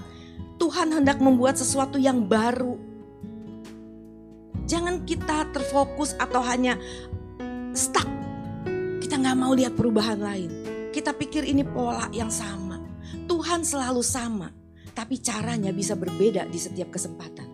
[0.63, 2.79] Tuhan hendak membuat sesuatu yang baru.
[4.71, 6.79] Jangan kita terfokus atau hanya
[7.75, 8.07] stuck
[9.07, 10.51] kita nggak mau lihat perubahan lain.
[10.91, 12.83] Kita pikir ini pola yang sama.
[13.31, 14.51] Tuhan selalu sama,
[14.99, 17.47] tapi caranya bisa berbeda di setiap kesempatan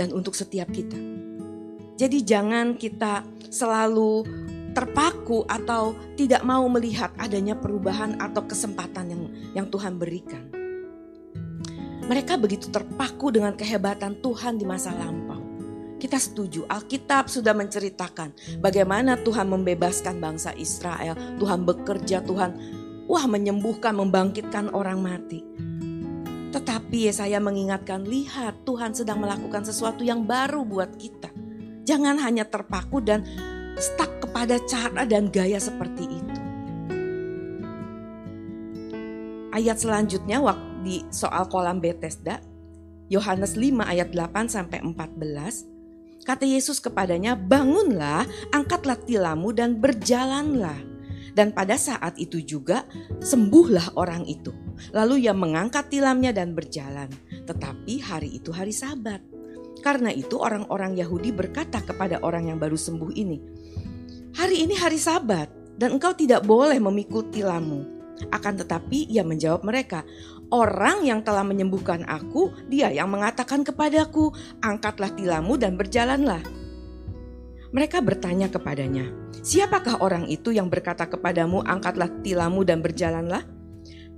[0.00, 0.96] dan untuk setiap kita.
[2.00, 4.24] Jadi jangan kita selalu
[4.72, 10.48] terpaku atau tidak mau melihat adanya perubahan atau kesempatan yang yang Tuhan berikan.
[12.08, 15.29] Mereka begitu terpaku dengan kehebatan Tuhan di masa lampau.
[16.00, 18.32] Kita setuju, Alkitab sudah menceritakan
[18.64, 21.12] bagaimana Tuhan membebaskan bangsa Israel.
[21.36, 22.56] Tuhan bekerja, Tuhan
[23.04, 25.44] wah menyembuhkan, membangkitkan orang mati.
[26.56, 31.28] Tetapi saya mengingatkan, lihat Tuhan sedang melakukan sesuatu yang baru buat kita.
[31.84, 33.20] Jangan hanya terpaku dan
[33.76, 36.40] stuck kepada cara dan gaya seperti itu.
[39.52, 42.40] Ayat selanjutnya waktu di soal kolam Bethesda,
[43.12, 45.69] Yohanes 5 ayat 8 sampai 14
[46.30, 48.22] Kata Yesus kepadanya, "Bangunlah,
[48.54, 50.78] angkatlah tilammu dan berjalanlah."
[51.34, 52.86] Dan pada saat itu juga
[53.18, 54.54] sembuhlah orang itu.
[54.94, 57.10] Lalu ia mengangkat tilamnya dan berjalan.
[57.50, 59.18] Tetapi hari itu hari Sabat.
[59.82, 63.38] Karena itu orang-orang Yahudi berkata kepada orang yang baru sembuh ini,
[64.38, 65.50] "Hari ini hari Sabat
[65.82, 67.98] dan engkau tidak boleh memikul tilammu."
[68.30, 70.06] Akan tetapi ia menjawab mereka,
[70.50, 76.42] Orang yang telah menyembuhkan aku, dia yang mengatakan kepadaku, angkatlah tilammu dan berjalanlah.
[77.70, 79.06] Mereka bertanya kepadanya,
[79.46, 83.46] siapakah orang itu yang berkata kepadamu, angkatlah tilammu dan berjalanlah?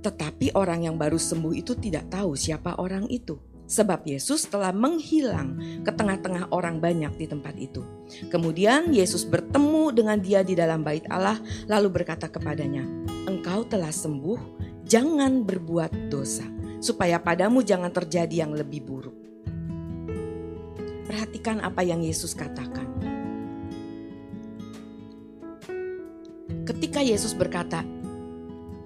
[0.01, 3.37] Tetapi orang yang baru sembuh itu tidak tahu siapa orang itu.
[3.63, 7.85] Sebab Yesus telah menghilang ke tengah-tengah orang banyak di tempat itu.
[8.27, 12.83] Kemudian Yesus bertemu dengan dia di dalam bait Allah, lalu berkata kepadanya,
[13.29, 16.45] "Engkau telah sembuh, jangan berbuat dosa,
[16.83, 19.17] supaya padamu jangan terjadi yang lebih buruk.
[21.07, 22.87] Perhatikan apa yang Yesus katakan.
[26.63, 27.83] Ketika Yesus berkata,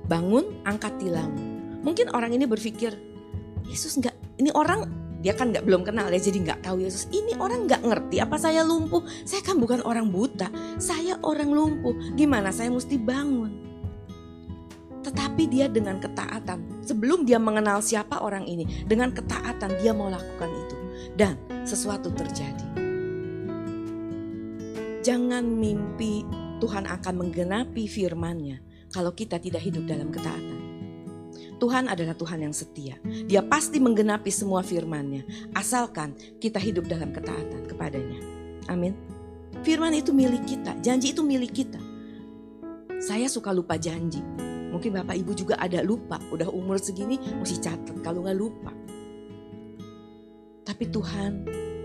[0.09, 2.97] "Bangun, angkat tilammu." Mungkin orang ini berpikir,
[3.69, 4.89] Yesus nggak, ini orang
[5.21, 8.37] dia kan nggak belum kenal ya jadi nggak tahu Yesus ini orang nggak ngerti apa
[8.37, 13.66] saya lumpuh saya kan bukan orang buta saya orang lumpuh gimana saya mesti bangun
[15.07, 20.51] tetapi dia dengan ketaatan, sebelum dia mengenal siapa orang ini, dengan ketaatan dia mau lakukan
[20.51, 20.75] itu.
[21.15, 22.67] Dan sesuatu terjadi.
[24.99, 26.27] Jangan mimpi
[26.59, 28.59] Tuhan akan menggenapi firman-Nya
[28.91, 30.59] kalau kita tidak hidup dalam ketaatan.
[31.57, 32.99] Tuhan adalah Tuhan yang setia.
[33.25, 35.23] Dia pasti menggenapi semua firman-Nya.
[35.55, 38.19] Asalkan kita hidup dalam ketaatan kepadanya.
[38.67, 38.93] Amin.
[39.63, 41.81] Firman itu milik kita, janji itu milik kita.
[42.99, 44.46] Saya suka lupa janji.
[44.67, 48.71] Mungkin Bapak Ibu juga ada lupa, udah umur segini mesti catat kalau nggak lupa.
[50.67, 51.31] Tapi Tuhan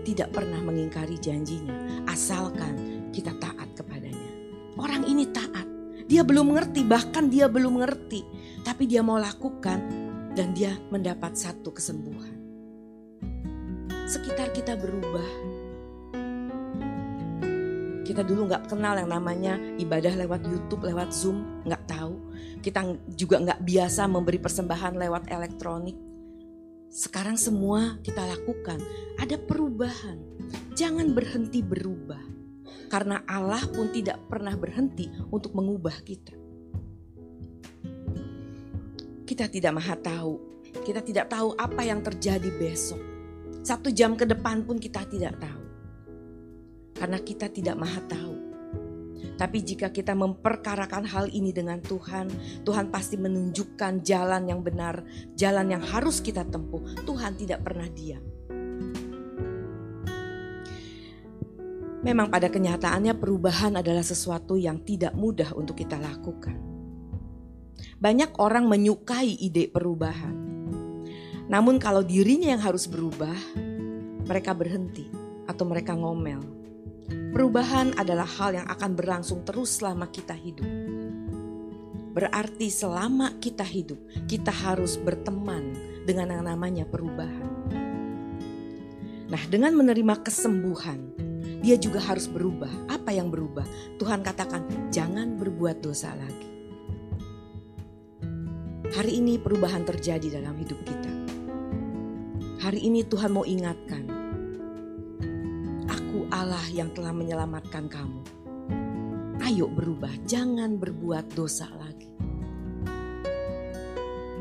[0.03, 4.31] tidak pernah mengingkari janjinya, asalkan kita taat kepadanya.
[4.75, 5.63] Orang ini taat,
[6.11, 8.27] dia belum mengerti, bahkan dia belum mengerti,
[8.67, 9.79] tapi dia mau lakukan
[10.35, 12.35] dan dia mendapat satu kesembuhan.
[14.03, 15.29] Sekitar kita berubah,
[18.03, 22.13] kita dulu nggak kenal yang namanya ibadah lewat YouTube, lewat Zoom, nggak tahu.
[22.63, 22.79] Kita
[23.15, 25.97] juga nggak biasa memberi persembahan lewat elektronik.
[26.93, 28.77] sekarang semua kita lakukan,
[29.17, 30.21] ada perubahan.
[30.77, 32.21] Jangan berhenti berubah.
[32.85, 36.37] Karena Allah pun tidak pernah berhenti untuk mengubah kita.
[39.25, 40.37] Kita tidak maha tahu.
[40.85, 43.01] Kita tidak tahu apa yang terjadi besok.
[43.65, 45.63] Satu jam ke depan pun kita tidak tahu.
[46.93, 48.32] Karena kita tidak maha tahu.
[49.43, 52.31] Tapi jika kita memperkarakan hal ini dengan Tuhan,
[52.63, 55.03] Tuhan pasti menunjukkan jalan yang benar,
[55.35, 56.79] jalan yang harus kita tempuh.
[57.03, 58.23] Tuhan tidak pernah diam.
[62.07, 66.55] Memang pada kenyataannya perubahan adalah sesuatu yang tidak mudah untuk kita lakukan.
[67.99, 70.39] Banyak orang menyukai ide perubahan.
[71.51, 73.35] Namun kalau dirinya yang harus berubah,
[74.23, 75.11] mereka berhenti
[75.51, 76.62] atau mereka ngomel
[77.33, 80.69] Perubahan adalah hal yang akan berlangsung terus selama kita hidup.
[82.13, 83.97] Berarti selama kita hidup,
[84.29, 85.73] kita harus berteman
[86.05, 87.49] dengan yang namanya perubahan.
[89.33, 91.09] Nah, dengan menerima kesembuhan,
[91.65, 92.69] dia juga harus berubah.
[92.85, 93.65] Apa yang berubah?
[93.97, 96.53] Tuhan katakan, "Jangan berbuat dosa lagi."
[98.93, 101.11] Hari ini perubahan terjadi dalam hidup kita.
[102.61, 104.05] Hari ini Tuhan mau ingatkan,
[106.43, 108.19] Allah yang telah menyelamatkan kamu.
[109.47, 112.11] Ayo berubah, jangan berbuat dosa lagi.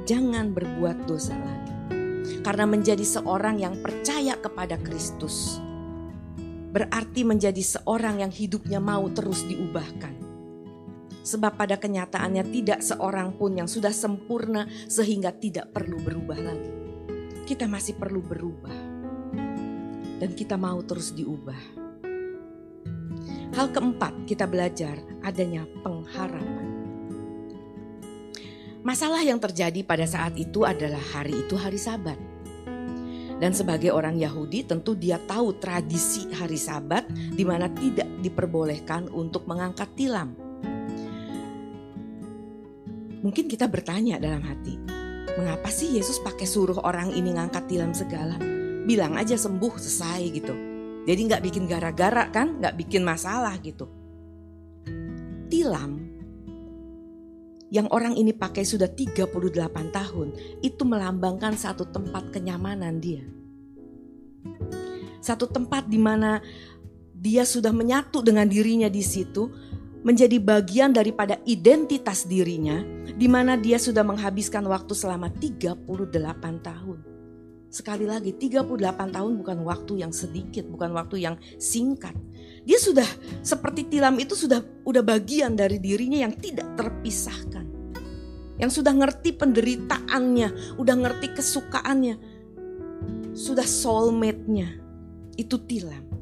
[0.02, 1.70] Jangan berbuat dosa lagi.
[2.42, 5.62] Karena menjadi seorang yang percaya kepada Kristus
[6.74, 10.18] berarti menjadi seorang yang hidupnya mau terus diubahkan.
[11.22, 16.72] Sebab pada kenyataannya tidak seorang pun yang sudah sempurna sehingga tidak perlu berubah lagi.
[17.46, 18.90] Kita masih perlu berubah.
[20.18, 21.81] Dan kita mau terus diubah.
[23.52, 26.72] Hal keempat, kita belajar adanya pengharapan.
[28.80, 32.16] Masalah yang terjadi pada saat itu adalah hari itu hari Sabat.
[33.36, 39.44] Dan sebagai orang Yahudi tentu dia tahu tradisi hari Sabat di mana tidak diperbolehkan untuk
[39.44, 40.32] mengangkat tilam.
[43.20, 44.80] Mungkin kita bertanya dalam hati,
[45.36, 48.40] mengapa sih Yesus pakai suruh orang ini ngangkat tilam segala?
[48.88, 50.71] Bilang aja sembuh selesai gitu.
[51.02, 53.90] Jadi nggak bikin gara-gara kan, nggak bikin masalah gitu.
[55.50, 56.12] Tilam
[57.72, 59.32] yang orang ini pakai sudah 38
[59.96, 60.28] tahun
[60.60, 63.24] itu melambangkan satu tempat kenyamanan dia.
[65.24, 66.44] Satu tempat di mana
[67.16, 69.48] dia sudah menyatu dengan dirinya di situ,
[70.04, 72.82] menjadi bagian daripada identitas dirinya,
[73.16, 75.86] di mana dia sudah menghabiskan waktu selama 38
[76.60, 77.11] tahun.
[77.72, 78.68] Sekali lagi 38
[79.16, 82.12] tahun bukan waktu yang sedikit, bukan waktu yang singkat.
[82.68, 83.08] Dia sudah
[83.40, 87.64] seperti tilam itu sudah udah bagian dari dirinya yang tidak terpisahkan.
[88.60, 92.16] Yang sudah ngerti penderitaannya, udah ngerti kesukaannya.
[93.32, 94.68] Sudah soulmate-nya.
[95.40, 96.12] Itu tilam.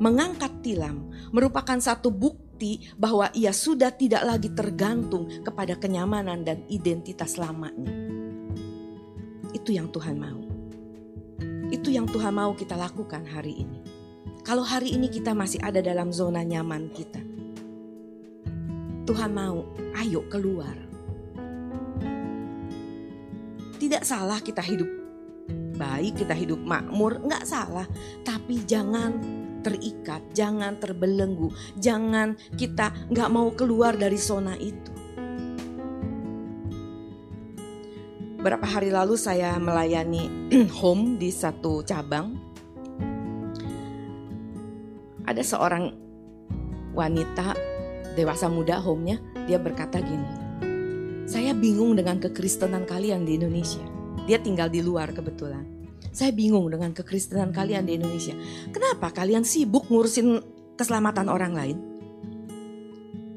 [0.00, 7.36] Mengangkat tilam merupakan satu bukti bahwa ia sudah tidak lagi tergantung kepada kenyamanan dan identitas
[7.36, 7.92] lamanya.
[9.52, 10.53] Itu yang Tuhan mau.
[11.74, 13.82] Itu yang Tuhan mau kita lakukan hari ini.
[14.46, 17.18] Kalau hari ini kita masih ada dalam zona nyaman kita,
[19.02, 19.66] Tuhan mau,
[19.98, 20.78] ayo keluar.
[23.74, 24.86] Tidak salah kita hidup
[25.74, 27.90] baik, kita hidup makmur, nggak salah.
[28.22, 29.18] Tapi jangan
[29.66, 31.50] terikat, jangan terbelenggu,
[31.82, 34.94] jangan kita nggak mau keluar dari zona itu.
[38.44, 40.28] Beberapa hari lalu saya melayani
[40.84, 42.36] home di satu cabang.
[45.24, 45.88] Ada seorang
[46.92, 47.56] wanita
[48.12, 49.16] dewasa muda home-nya,
[49.48, 50.28] dia berkata gini,
[51.24, 53.80] saya bingung dengan kekristenan kalian di Indonesia.
[54.28, 55.64] Dia tinggal di luar kebetulan.
[56.12, 58.36] Saya bingung dengan kekristenan kalian di Indonesia.
[58.68, 60.44] Kenapa kalian sibuk ngurusin
[60.76, 61.78] keselamatan orang lain?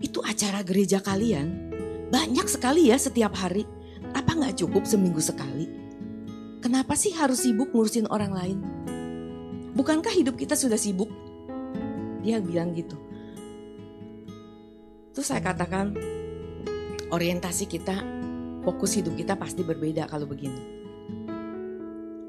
[0.03, 1.71] Itu acara gereja kalian.
[2.11, 3.76] Banyak sekali ya setiap hari
[4.27, 5.71] apa nggak cukup seminggu sekali?
[6.59, 8.59] Kenapa sih harus sibuk ngurusin orang lain?
[9.71, 11.07] Bukankah hidup kita sudah sibuk?
[12.27, 12.99] Dia bilang gitu.
[15.15, 15.95] Terus saya katakan,
[17.07, 18.03] orientasi kita,
[18.67, 20.75] fokus hidup kita pasti berbeda kalau begini.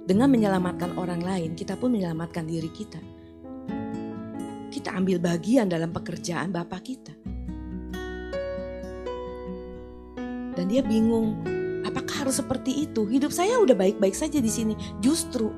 [0.06, 3.02] Dengan menyelamatkan orang lain, kita pun menyelamatkan diri kita.
[4.70, 7.14] Kita ambil bagian dalam pekerjaan Bapak kita.
[10.54, 11.57] Dan dia bingung,
[12.28, 13.08] Harus seperti itu?
[13.08, 14.76] Hidup saya udah baik-baik saja di sini.
[15.00, 15.48] Justru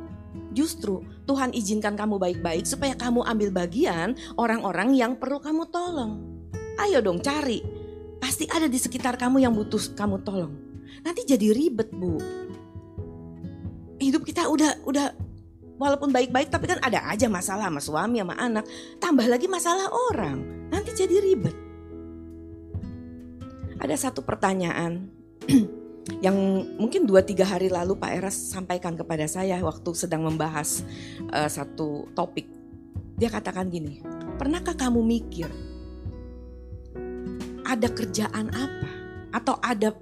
[0.54, 6.22] Justru Tuhan izinkan kamu baik-baik supaya kamu ambil bagian orang-orang yang perlu kamu tolong.
[6.78, 7.58] Ayo dong cari.
[8.22, 10.54] Pasti ada di sekitar kamu yang butuh kamu tolong.
[11.02, 12.22] Nanti jadi ribet, Bu.
[13.98, 15.10] hidup kita udah udah
[15.74, 18.62] walaupun baik-baik tapi kan ada aja masalah sama suami sama anak.
[19.02, 20.70] Tambah lagi masalah orang.
[20.70, 21.56] Nanti jadi ribet.
[23.82, 25.10] Ada satu pertanyaan
[26.18, 26.34] yang
[26.80, 30.82] mungkin dua tiga hari lalu Pak Eras sampaikan kepada saya waktu sedang membahas
[31.30, 32.48] uh, satu topik.
[33.20, 34.00] Dia katakan gini,
[34.40, 35.50] pernahkah kamu mikir
[37.68, 38.90] ada kerjaan apa
[39.30, 39.94] atau ada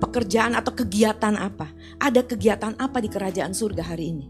[0.00, 1.70] pekerjaan atau kegiatan apa?
[2.00, 4.26] Ada kegiatan apa di kerajaan surga hari ini?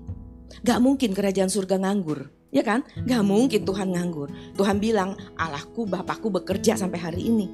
[0.60, 2.84] Gak mungkin kerajaan surga nganggur, ya kan?
[3.06, 4.28] Gak mungkin Tuhan nganggur.
[4.58, 7.46] Tuhan bilang, Allahku, Bapakku bekerja sampai hari ini.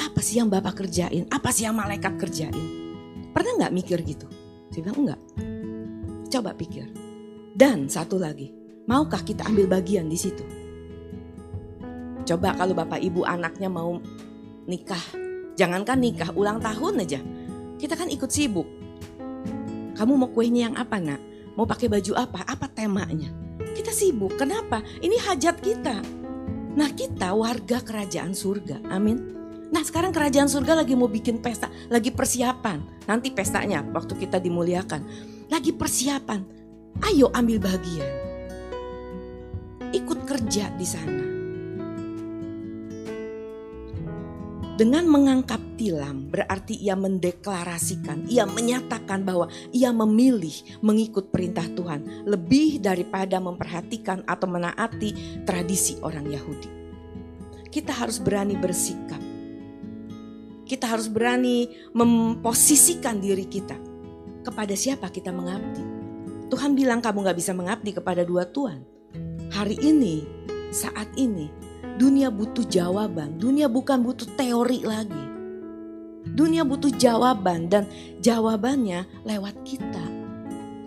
[0.00, 1.28] Apa sih yang Bapak kerjain?
[1.28, 2.66] Apa sih yang malaikat kerjain?
[3.36, 4.24] Pernah gak mikir gitu?
[4.72, 5.20] Saya bilang enggak.
[6.32, 6.88] Coba pikir.
[7.52, 8.48] Dan satu lagi,
[8.88, 10.42] maukah kita ambil bagian di situ?
[12.24, 13.98] Coba kalau Bapak Ibu anaknya mau
[14.64, 15.02] nikah,
[15.58, 17.20] jangankan nikah, ulang tahun aja.
[17.76, 18.68] Kita kan ikut sibuk.
[19.98, 21.20] Kamu mau kuenya yang apa nak?
[21.58, 22.46] Mau pakai baju apa?
[22.46, 23.28] Apa temanya?
[23.76, 24.38] Kita sibuk.
[24.38, 24.80] Kenapa?
[25.02, 25.96] Ini hajat kita.
[26.78, 28.86] Nah kita warga kerajaan surga.
[28.88, 29.39] Amin.
[29.70, 31.70] Nah sekarang kerajaan surga lagi mau bikin pesta.
[31.86, 33.06] Lagi persiapan.
[33.06, 35.06] Nanti pestanya waktu kita dimuliakan.
[35.46, 36.42] Lagi persiapan.
[37.06, 38.10] Ayo ambil bagian.
[39.94, 41.24] Ikut kerja di sana.
[44.80, 52.80] Dengan mengangkat tilam berarti ia mendeklarasikan, ia menyatakan bahwa ia memilih mengikut perintah Tuhan lebih
[52.80, 56.70] daripada memperhatikan atau menaati tradisi orang Yahudi.
[57.68, 59.29] Kita harus berani bersikap.
[60.70, 63.74] Kita harus berani memposisikan diri kita
[64.46, 65.82] kepada siapa kita mengabdi.
[66.46, 68.86] Tuhan bilang kamu gak bisa mengabdi kepada dua Tuhan.
[69.50, 70.22] Hari ini,
[70.70, 71.50] saat ini,
[72.00, 75.24] Dunia butuh jawaban, dunia bukan butuh teori lagi.
[76.32, 77.84] Dunia butuh jawaban dan
[78.24, 80.00] jawabannya lewat kita.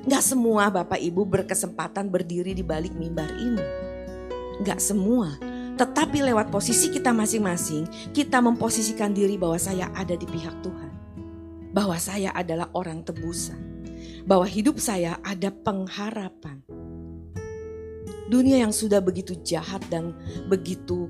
[0.09, 3.61] Gak semua Bapak Ibu berkesempatan berdiri di balik mimbar ini.
[4.65, 5.37] Gak semua.
[5.73, 10.91] Tetapi lewat posisi kita masing-masing, kita memposisikan diri bahwa saya ada di pihak Tuhan.
[11.73, 13.85] Bahwa saya adalah orang tebusan.
[14.23, 16.63] Bahwa hidup saya ada pengharapan
[18.33, 20.09] Dunia yang sudah begitu jahat dan
[20.49, 21.05] begitu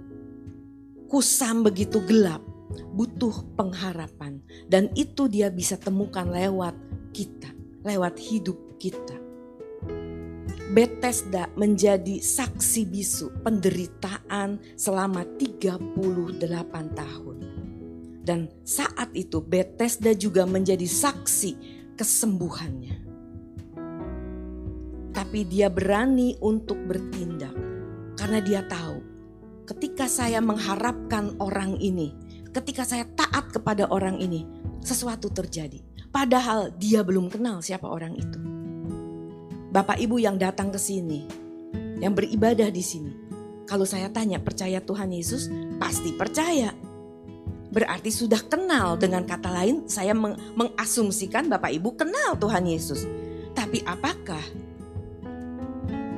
[1.07, 2.43] kusam, begitu gelap,
[2.91, 4.43] butuh pengharapan.
[4.67, 6.75] Dan itu dia bisa temukan lewat
[7.15, 7.47] kita,
[7.87, 9.22] lewat hidup kita.
[10.73, 15.93] Bethesda menjadi saksi bisu penderitaan selama 38
[16.97, 17.37] tahun.
[18.23, 21.51] Dan saat itu Bethesda juga menjadi saksi
[21.93, 23.13] kesembuhannya
[25.13, 27.53] tapi dia berani untuk bertindak
[28.17, 29.01] karena dia tahu
[29.65, 32.11] ketika saya mengharapkan orang ini,
[32.51, 34.43] ketika saya taat kepada orang ini,
[34.83, 35.79] sesuatu terjadi.
[36.13, 38.62] Padahal dia belum kenal siapa orang itu.
[39.73, 41.25] Bapak Ibu yang datang ke sini,
[41.97, 43.09] yang beribadah di sini,
[43.65, 45.49] kalau saya tanya percaya Tuhan Yesus,
[45.81, 46.69] pasti percaya.
[47.73, 53.09] Berarti sudah kenal dengan kata lain, saya meng mengasumsikan Bapak Ibu kenal Tuhan Yesus.
[53.57, 54.45] Tapi apakah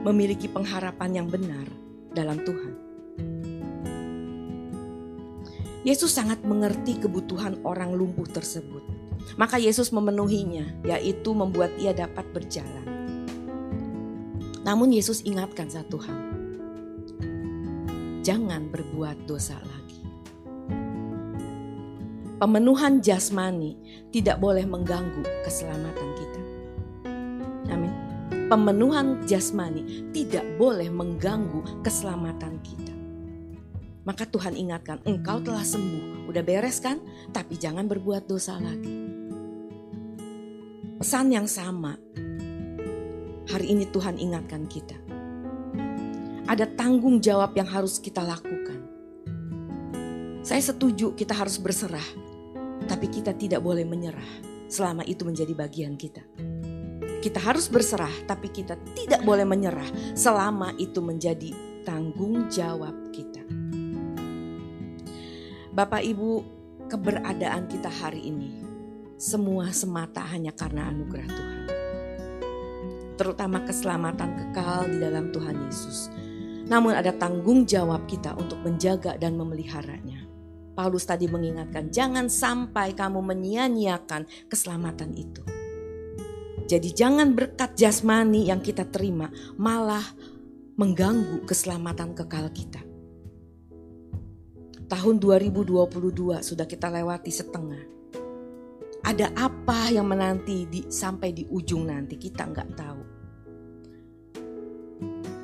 [0.04, 1.64] memiliki pengharapan yang benar
[2.12, 2.74] dalam Tuhan.
[5.88, 8.84] Yesus sangat mengerti kebutuhan orang lumpuh tersebut.
[9.40, 12.85] Maka Yesus memenuhinya, yaitu membuat ia dapat berjalan.
[14.66, 16.22] Namun Yesus ingatkan satu hal.
[18.26, 20.02] Jangan berbuat dosa lagi.
[22.42, 23.78] Pemenuhan jasmani
[24.10, 26.36] tidak boleh mengganggu keselamatan kita
[28.46, 32.94] pemenuhan jasmani tidak boleh mengganggu keselamatan kita.
[34.06, 37.02] Maka Tuhan ingatkan, engkau telah sembuh, udah beres kan?
[37.34, 38.94] Tapi jangan berbuat dosa lagi.
[41.02, 41.98] Pesan yang sama,
[43.56, 45.00] hari ini Tuhan ingatkan kita.
[46.44, 48.84] Ada tanggung jawab yang harus kita lakukan.
[50.44, 52.04] Saya setuju kita harus berserah,
[52.84, 54.28] tapi kita tidak boleh menyerah
[54.68, 56.20] selama itu menjadi bagian kita.
[57.24, 61.56] Kita harus berserah, tapi kita tidak boleh menyerah selama itu menjadi
[61.88, 63.40] tanggung jawab kita.
[65.72, 66.44] Bapak Ibu,
[66.92, 68.52] keberadaan kita hari ini
[69.16, 71.75] semua semata hanya karena anugerah Tuhan.
[73.16, 76.12] Terutama keselamatan kekal di dalam Tuhan Yesus.
[76.66, 80.26] Namun ada tanggung jawab kita untuk menjaga dan memeliharanya.
[80.76, 85.42] Paulus tadi mengingatkan, jangan sampai kamu menyia-nyiakan keselamatan itu.
[86.66, 90.04] Jadi jangan berkat jasmani yang kita terima malah
[90.76, 92.82] mengganggu keselamatan kekal kita.
[94.86, 97.84] Tahun 2022 sudah kita lewati setengah.
[99.06, 102.95] ada apa yang menanti di, sampai di ujung nanti kita nggak tahu.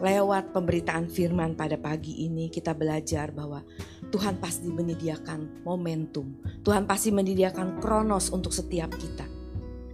[0.02, 3.62] Lewat pemberitaan firman pada pagi ini kita belajar bahwa
[4.10, 6.42] Tuhan pasti menyediakan momentum.
[6.66, 9.30] Tuhan pasti menyediakan kronos untuk setiap kita.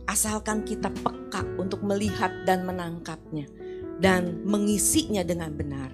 [0.07, 3.51] Asalkan kita peka untuk melihat dan menangkapnya
[3.99, 5.91] dan mengisinya dengan benar.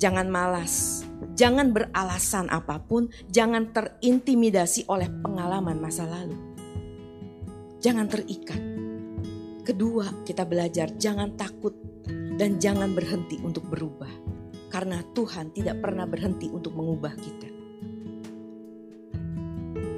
[0.00, 1.04] Jangan malas,
[1.36, 6.40] jangan beralasan apa pun, jangan terintimidasi oleh pengalaman masa lalu.
[7.84, 8.62] Jangan terikat.
[9.60, 11.93] Kedua, kita belajar jangan takut
[12.34, 14.10] dan jangan berhenti untuk berubah.
[14.70, 17.48] Karena Tuhan tidak pernah berhenti untuk mengubah kita.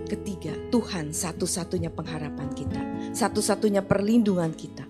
[0.07, 2.83] Ketiga, Tuhan satu-satunya pengharapan kita,
[3.17, 4.85] satu-satunya perlindungan kita.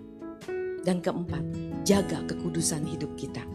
[0.82, 1.42] Dan keempat,
[1.86, 3.46] jaga kekudusan hidup kita.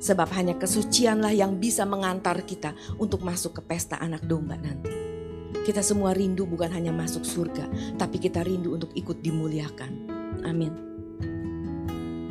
[0.00, 4.92] Sebab hanya kesucianlah yang bisa mengantar kita untuk masuk ke pesta anak domba nanti.
[5.64, 9.92] Kita semua rindu bukan hanya masuk surga, tapi kita rindu untuk ikut dimuliakan.
[10.44, 10.95] Amin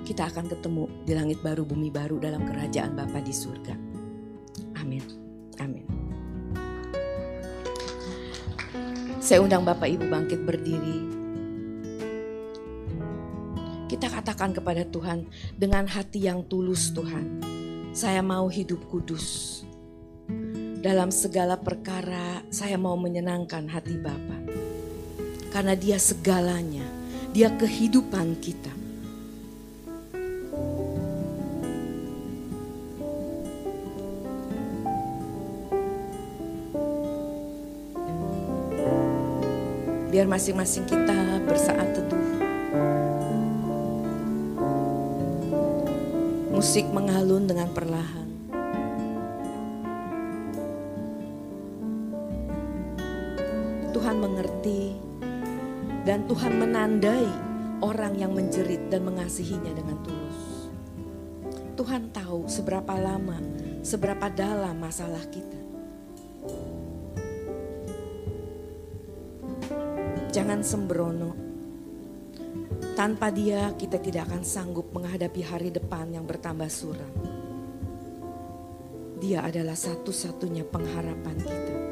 [0.06, 3.74] kita akan ketemu di langit baru bumi baru dalam kerajaan Bapa di surga.
[4.78, 5.02] Amin.
[5.58, 5.86] Amin.
[9.18, 10.98] Saya undang Bapak Ibu bangkit berdiri.
[13.90, 15.26] Kita katakan kepada Tuhan
[15.58, 17.42] dengan hati yang tulus Tuhan.
[17.90, 19.66] Saya mau hidup kudus.
[20.86, 24.38] Dalam segala perkara saya mau menyenangkan hati Bapa.
[25.50, 26.86] Karena dia segalanya,
[27.34, 28.85] dia kehidupan kita.
[40.16, 42.28] Biar masing-masing kita bersaat teduh.
[46.56, 48.24] Musik mengalun dengan perlahan.
[53.92, 54.96] Tuhan mengerti
[56.08, 57.28] dan Tuhan menandai
[57.84, 60.72] orang yang menjerit dan mengasihinya dengan tulus.
[61.76, 63.44] Tuhan tahu seberapa lama,
[63.84, 65.65] seberapa dalam masalah kita.
[70.36, 71.32] Jangan sembrono.
[72.92, 77.08] Tanpa dia kita tidak akan sanggup menghadapi hari depan yang bertambah suram.
[79.16, 81.85] Dia adalah satu-satunya pengharapan kita.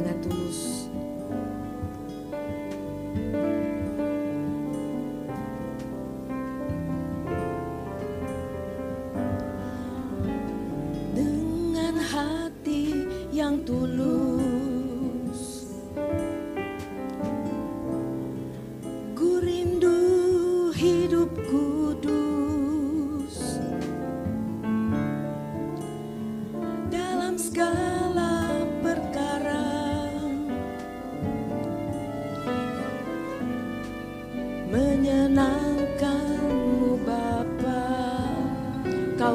[0.00, 0.88] Penátulos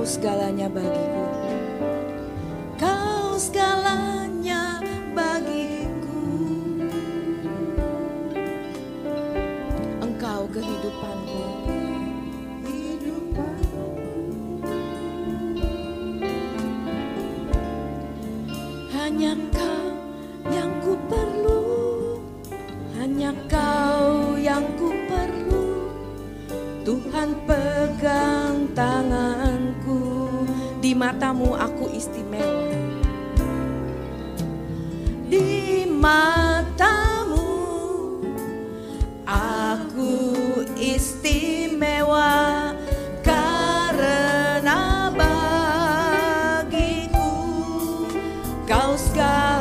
[0.06, 1.15] segalanya bagiku.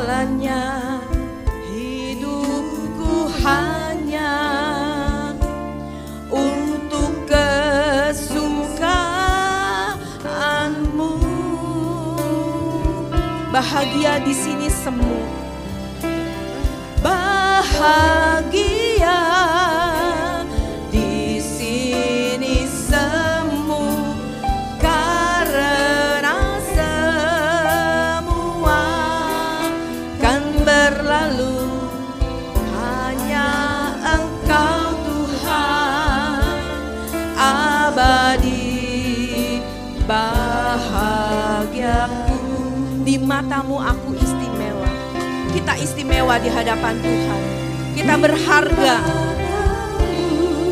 [0.04, 1.00] Segalanya
[1.72, 4.36] hidupku hanya
[13.48, 15.24] bahagia di sini semu.
[17.00, 18.43] Bahagia
[46.04, 47.42] istimewa di hadapan Tuhan.
[47.96, 48.96] Kita berharga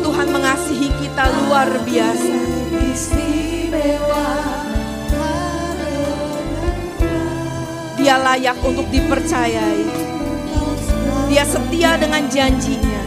[0.05, 2.37] Tuhan mengasihi kita luar biasa.
[2.93, 4.29] Istimewa.
[7.97, 9.89] Dia layak untuk dipercayai.
[11.33, 13.01] Dia setia dengan janjinya.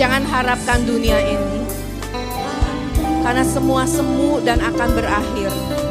[0.00, 1.53] Jangan harapkan dunia ini.
[3.24, 5.83] Karena semua semu dan akan berakhir.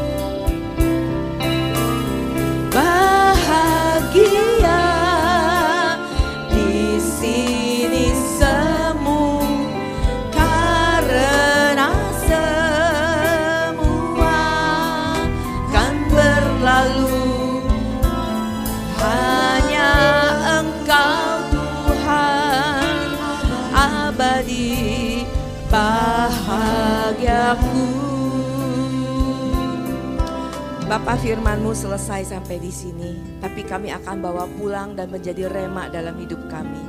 [30.94, 36.14] Bapak firmanmu selesai sampai di sini Tapi kami akan bawa pulang dan menjadi rema dalam
[36.22, 36.86] hidup kami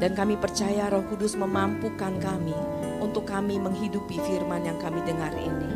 [0.00, 2.56] Dan kami percaya roh kudus memampukan kami
[3.04, 5.68] Untuk kami menghidupi firman yang kami dengar ini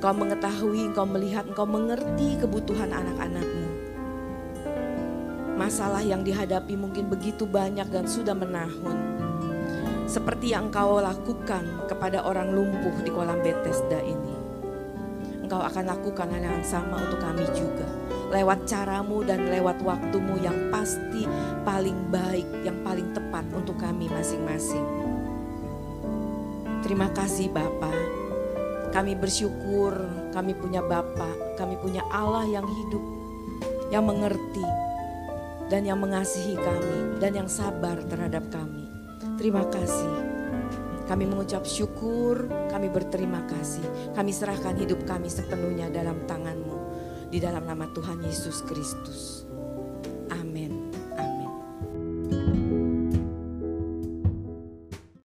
[0.00, 3.68] Engkau mengetahui, engkau melihat, engkau mengerti kebutuhan anak-anakmu
[5.60, 8.96] Masalah yang dihadapi mungkin begitu banyak dan sudah menahun.
[10.04, 14.35] Seperti yang engkau lakukan kepada orang lumpuh di kolam Bethesda ini.
[15.46, 17.86] Engkau akan lakukan hal yang sama untuk kami juga.
[18.34, 21.22] Lewat caramu dan lewat waktumu yang pasti
[21.62, 24.82] paling baik, yang paling tepat untuk kami masing-masing.
[26.82, 27.94] Terima kasih Bapa.
[28.90, 29.94] Kami bersyukur
[30.36, 33.04] kami punya Bapa, kami punya Allah yang hidup,
[33.88, 34.66] yang mengerti,
[35.72, 38.84] dan yang mengasihi kami dan yang sabar terhadap kami.
[39.40, 40.25] Terima kasih.
[41.06, 44.12] Kami mengucap syukur, kami berterima kasih.
[44.12, 46.78] Kami serahkan hidup kami sepenuhnya dalam tanganmu.
[47.30, 49.46] Di dalam nama Tuhan Yesus Kristus.
[50.34, 50.75] Amin.